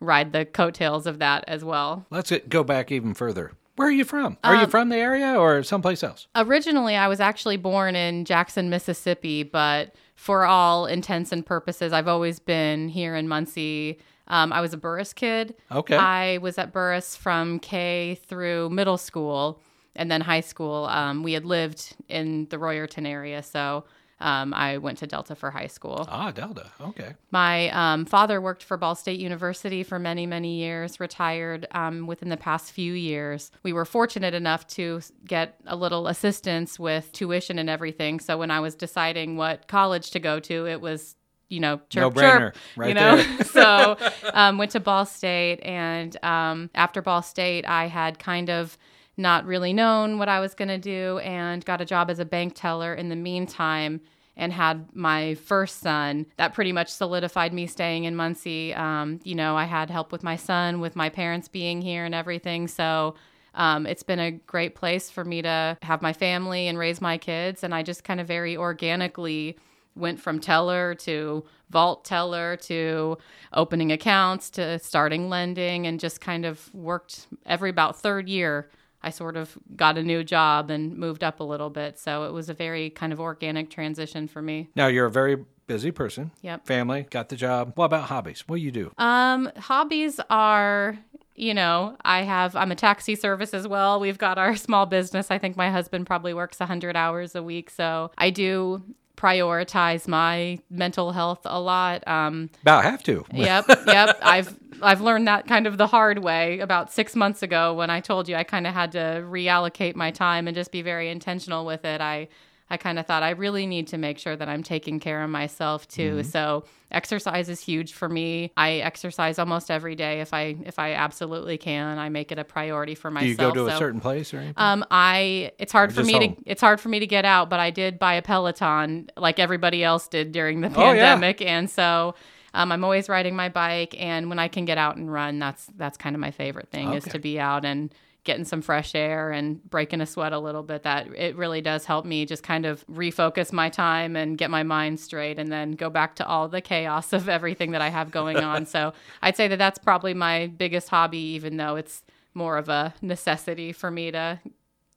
ride 0.00 0.32
the 0.32 0.44
coattails 0.44 1.06
of 1.06 1.18
that 1.18 1.44
as 1.48 1.64
well. 1.64 2.06
let's 2.10 2.32
go 2.48 2.62
back 2.62 2.92
even 2.92 3.14
further. 3.14 3.52
Where 3.76 3.88
are 3.88 3.92
you 3.92 4.04
from? 4.04 4.38
Are 4.44 4.54
Um, 4.54 4.60
you 4.62 4.66
from 4.68 4.88
the 4.88 4.96
area 4.96 5.34
or 5.34 5.62
someplace 5.62 6.02
else? 6.02 6.28
Originally, 6.34 6.96
I 6.96 7.08
was 7.08 7.20
actually 7.20 7.56
born 7.58 7.94
in 7.96 8.24
Jackson, 8.24 8.70
Mississippi, 8.70 9.42
but 9.42 9.94
for 10.14 10.44
all 10.46 10.86
intents 10.86 11.30
and 11.32 11.44
purposes, 11.44 11.92
I've 11.92 12.08
always 12.08 12.38
been 12.38 12.88
here 12.88 13.14
in 13.14 13.28
Muncie. 13.28 13.98
Um, 14.28 14.52
I 14.52 14.60
was 14.62 14.72
a 14.72 14.76
Burris 14.78 15.12
kid. 15.12 15.54
Okay. 15.70 15.96
I 15.96 16.38
was 16.38 16.56
at 16.58 16.72
Burris 16.72 17.16
from 17.16 17.58
K 17.58 18.18
through 18.26 18.70
middle 18.70 18.96
school 18.98 19.60
and 19.96 20.10
then 20.10 20.20
high 20.20 20.40
school. 20.40 20.86
Um, 20.86 21.22
we 21.22 21.32
had 21.32 21.44
lived 21.44 21.96
in 22.08 22.46
the 22.50 22.56
Royerton 22.58 23.06
area, 23.06 23.42
so 23.42 23.84
um, 24.18 24.54
I 24.54 24.78
went 24.78 24.98
to 24.98 25.06
Delta 25.06 25.34
for 25.34 25.50
high 25.50 25.66
school. 25.66 26.06
Ah, 26.08 26.30
Delta. 26.30 26.70
Okay. 26.80 27.14
My 27.30 27.68
um, 27.70 28.06
father 28.06 28.40
worked 28.40 28.62
for 28.62 28.76
Ball 28.76 28.94
State 28.94 29.20
University 29.20 29.82
for 29.82 29.98
many, 29.98 30.24
many 30.24 30.56
years, 30.56 30.98
retired 30.98 31.66
um, 31.72 32.06
within 32.06 32.30
the 32.30 32.36
past 32.36 32.72
few 32.72 32.94
years. 32.94 33.50
We 33.62 33.74
were 33.74 33.84
fortunate 33.84 34.32
enough 34.32 34.66
to 34.68 35.00
get 35.26 35.56
a 35.66 35.76
little 35.76 36.08
assistance 36.08 36.78
with 36.78 37.12
tuition 37.12 37.58
and 37.58 37.68
everything. 37.68 38.20
So 38.20 38.38
when 38.38 38.50
I 38.50 38.60
was 38.60 38.74
deciding 38.74 39.36
what 39.36 39.68
college 39.68 40.10
to 40.12 40.18
go 40.18 40.40
to, 40.40 40.66
it 40.66 40.80
was, 40.80 41.14
you 41.50 41.60
know, 41.60 41.80
chirp, 41.90 42.14
No-brainer, 42.16 42.38
chirp, 42.38 42.56
right 42.76 42.88
you 42.88 42.94
know? 42.94 43.16
there. 43.16 43.44
so 43.44 43.96
um, 44.32 44.56
went 44.56 44.70
to 44.70 44.80
Ball 44.80 45.04
State. 45.04 45.60
And 45.62 46.16
um, 46.24 46.70
after 46.74 47.02
Ball 47.02 47.20
State, 47.20 47.68
I 47.68 47.86
had 47.86 48.18
kind 48.18 48.48
of 48.48 48.78
not 49.16 49.46
really 49.46 49.72
known 49.72 50.18
what 50.18 50.28
I 50.28 50.40
was 50.40 50.54
going 50.54 50.68
to 50.68 50.78
do 50.78 51.18
and 51.18 51.64
got 51.64 51.80
a 51.80 51.84
job 51.84 52.10
as 52.10 52.18
a 52.18 52.24
bank 52.24 52.54
teller 52.54 52.94
in 52.94 53.08
the 53.08 53.16
meantime 53.16 54.00
and 54.36 54.52
had 54.52 54.94
my 54.94 55.34
first 55.34 55.80
son. 55.80 56.26
That 56.36 56.52
pretty 56.52 56.72
much 56.72 56.90
solidified 56.90 57.54
me 57.54 57.66
staying 57.66 58.04
in 58.04 58.14
Muncie. 58.14 58.74
Um, 58.74 59.20
you 59.24 59.34
know, 59.34 59.56
I 59.56 59.64
had 59.64 59.88
help 59.88 60.12
with 60.12 60.22
my 60.22 60.36
son, 60.36 60.80
with 60.80 60.94
my 60.94 61.08
parents 61.08 61.48
being 61.48 61.80
here 61.80 62.04
and 62.04 62.14
everything. 62.14 62.68
So 62.68 63.14
um, 63.54 63.86
it's 63.86 64.02
been 64.02 64.18
a 64.18 64.32
great 64.32 64.74
place 64.74 65.08
for 65.08 65.24
me 65.24 65.40
to 65.40 65.78
have 65.80 66.02
my 66.02 66.12
family 66.12 66.68
and 66.68 66.78
raise 66.78 67.00
my 67.00 67.16
kids. 67.16 67.64
And 67.64 67.74
I 67.74 67.82
just 67.82 68.04
kind 68.04 68.20
of 68.20 68.26
very 68.26 68.56
organically 68.56 69.56
went 69.94 70.20
from 70.20 70.38
teller 70.38 70.94
to 70.94 71.42
vault 71.70 72.04
teller 72.04 72.56
to 72.56 73.16
opening 73.54 73.90
accounts 73.90 74.50
to 74.50 74.78
starting 74.78 75.30
lending 75.30 75.86
and 75.86 75.98
just 75.98 76.20
kind 76.20 76.44
of 76.44 76.72
worked 76.74 77.26
every 77.46 77.70
about 77.70 77.98
third 77.98 78.28
year 78.28 78.68
I 79.06 79.10
sort 79.10 79.36
of 79.36 79.56
got 79.76 79.96
a 79.96 80.02
new 80.02 80.24
job 80.24 80.68
and 80.68 80.98
moved 80.98 81.22
up 81.22 81.38
a 81.38 81.44
little 81.44 81.70
bit. 81.70 81.96
So 81.96 82.24
it 82.24 82.32
was 82.32 82.48
a 82.48 82.54
very 82.54 82.90
kind 82.90 83.12
of 83.12 83.20
organic 83.20 83.70
transition 83.70 84.26
for 84.26 84.42
me. 84.42 84.68
Now 84.74 84.88
you're 84.88 85.06
a 85.06 85.10
very 85.10 85.44
busy 85.68 85.92
person. 85.92 86.32
Yep. 86.42 86.66
Family, 86.66 87.06
got 87.08 87.28
the 87.28 87.36
job. 87.36 87.72
What 87.76 87.84
about 87.84 88.08
hobbies? 88.08 88.42
What 88.48 88.56
do 88.56 88.62
you 88.62 88.72
do? 88.72 88.90
Um, 88.98 89.52
hobbies 89.56 90.18
are, 90.28 90.98
you 91.36 91.54
know, 91.54 91.96
I 92.04 92.22
have 92.22 92.56
I'm 92.56 92.72
a 92.72 92.74
taxi 92.74 93.14
service 93.14 93.54
as 93.54 93.68
well. 93.68 94.00
We've 94.00 94.18
got 94.18 94.38
our 94.38 94.56
small 94.66 94.86
business. 94.86 95.30
I 95.30 95.38
think 95.38 95.56
my 95.56 95.70
husband 95.70 96.08
probably 96.08 96.34
works 96.34 96.58
100 96.58 96.96
hours 96.96 97.36
a 97.36 97.44
week, 97.44 97.70
so 97.70 98.10
I 98.18 98.30
do 98.30 98.82
prioritize 99.16 100.06
my 100.06 100.58
mental 100.70 101.12
health 101.12 101.40
a 101.44 101.60
lot. 101.60 102.06
Um, 102.06 102.50
About 102.62 102.84
have 102.84 103.02
to. 103.04 103.24
yep, 103.32 103.66
yep. 103.86 104.18
I've 104.22 104.56
I've 104.82 105.00
learned 105.00 105.26
that 105.28 105.46
kind 105.46 105.66
of 105.66 105.78
the 105.78 105.86
hard 105.86 106.22
way 106.22 106.58
about 106.60 106.92
six 106.92 107.16
months 107.16 107.42
ago 107.42 107.74
when 107.74 107.90
I 107.90 108.00
told 108.00 108.28
you 108.28 108.36
I 108.36 108.44
kind 108.44 108.66
of 108.66 108.74
had 108.74 108.92
to 108.92 109.24
reallocate 109.28 109.96
my 109.96 110.10
time 110.10 110.46
and 110.46 110.54
just 110.54 110.70
be 110.70 110.82
very 110.82 111.08
intentional 111.08 111.64
with 111.64 111.84
it. 111.84 112.00
I 112.00 112.28
I 112.68 112.76
kind 112.76 112.98
of 112.98 113.06
thought 113.06 113.22
I 113.22 113.30
really 113.30 113.64
need 113.66 113.88
to 113.88 113.98
make 113.98 114.18
sure 114.18 114.34
that 114.34 114.48
I'm 114.48 114.62
taking 114.64 114.98
care 114.98 115.22
of 115.22 115.30
myself 115.30 115.86
too. 115.86 116.16
Mm-hmm. 116.16 116.28
So 116.28 116.64
exercise 116.90 117.48
is 117.48 117.60
huge 117.60 117.92
for 117.92 118.08
me. 118.08 118.52
I 118.56 118.74
exercise 118.78 119.38
almost 119.38 119.70
every 119.70 119.94
day 119.94 120.20
if 120.20 120.34
I 120.34 120.56
if 120.64 120.78
I 120.78 120.94
absolutely 120.94 121.58
can. 121.58 121.98
I 121.98 122.08
make 122.08 122.32
it 122.32 122.38
a 122.38 122.44
priority 122.44 122.94
for 122.96 123.10
myself. 123.10 123.36
Do 123.36 123.44
you 123.44 123.54
go 123.64 123.68
to 123.68 123.74
a 123.74 123.78
certain 123.78 124.00
place 124.00 124.34
or 124.34 124.38
anything? 124.38 124.54
um, 124.56 124.84
I 124.90 125.52
it's 125.58 125.72
hard 125.72 125.94
for 125.94 126.02
me 126.02 126.12
home? 126.14 126.34
to 126.36 126.42
it's 126.44 126.60
hard 126.60 126.80
for 126.80 126.88
me 126.88 126.98
to 126.98 127.06
get 127.06 127.24
out, 127.24 127.50
but 127.50 127.60
I 127.60 127.70
did 127.70 127.98
buy 128.00 128.14
a 128.14 128.22
Peloton 128.22 129.10
like 129.16 129.38
everybody 129.38 129.84
else 129.84 130.08
did 130.08 130.32
during 130.32 130.60
the 130.60 130.68
Oh, 130.68 130.92
yeah. 130.92 131.14
pandemic, 131.14 131.42
and 131.42 131.70
so 131.70 132.14
um, 132.52 132.72
I'm 132.72 132.82
always 132.82 133.08
riding 133.08 133.36
my 133.36 133.48
bike. 133.48 133.94
And 134.00 134.28
when 134.28 134.38
I 134.38 134.48
can 134.48 134.64
get 134.64 134.78
out 134.78 134.96
and 134.96 135.12
run, 135.12 135.38
that's 135.38 135.66
that's 135.76 135.96
kind 135.96 136.16
of 136.16 136.20
my 136.20 136.30
favorite 136.32 136.70
thing 136.70 136.94
is 136.94 137.04
to 137.04 137.18
be 137.20 137.38
out 137.38 137.64
and 137.64 137.94
getting 138.26 138.44
some 138.44 138.60
fresh 138.60 138.94
air 138.94 139.30
and 139.30 139.62
breaking 139.70 140.02
a 140.02 140.06
sweat 140.06 140.34
a 140.34 140.38
little 140.38 140.62
bit. 140.62 140.82
That 140.82 141.06
it 141.16 141.36
really 141.36 141.62
does 141.62 141.86
help 141.86 142.04
me 142.04 142.26
just 142.26 142.42
kind 142.42 142.66
of 142.66 142.86
refocus 142.88 143.52
my 143.52 143.70
time 143.70 144.16
and 144.16 144.36
get 144.36 144.50
my 144.50 144.62
mind 144.62 145.00
straight, 145.00 145.38
and 145.38 145.50
then 145.50 145.72
go 145.72 145.88
back 145.88 146.16
to 146.16 146.26
all 146.26 146.48
the 146.48 146.60
chaos 146.60 147.12
of 147.14 147.28
everything 147.28 147.70
that 147.70 147.80
I 147.80 147.88
have 147.88 148.10
going 148.10 148.36
on. 148.38 148.66
so 148.66 148.92
I'd 149.22 149.36
say 149.36 149.48
that 149.48 149.58
that's 149.58 149.78
probably 149.78 150.12
my 150.12 150.48
biggest 150.48 150.90
hobby, 150.90 151.18
even 151.18 151.56
though 151.56 151.76
it's 151.76 152.02
more 152.34 152.58
of 152.58 152.68
a 152.68 152.92
necessity 153.00 153.72
for 153.72 153.90
me 153.90 154.10
to 154.10 154.38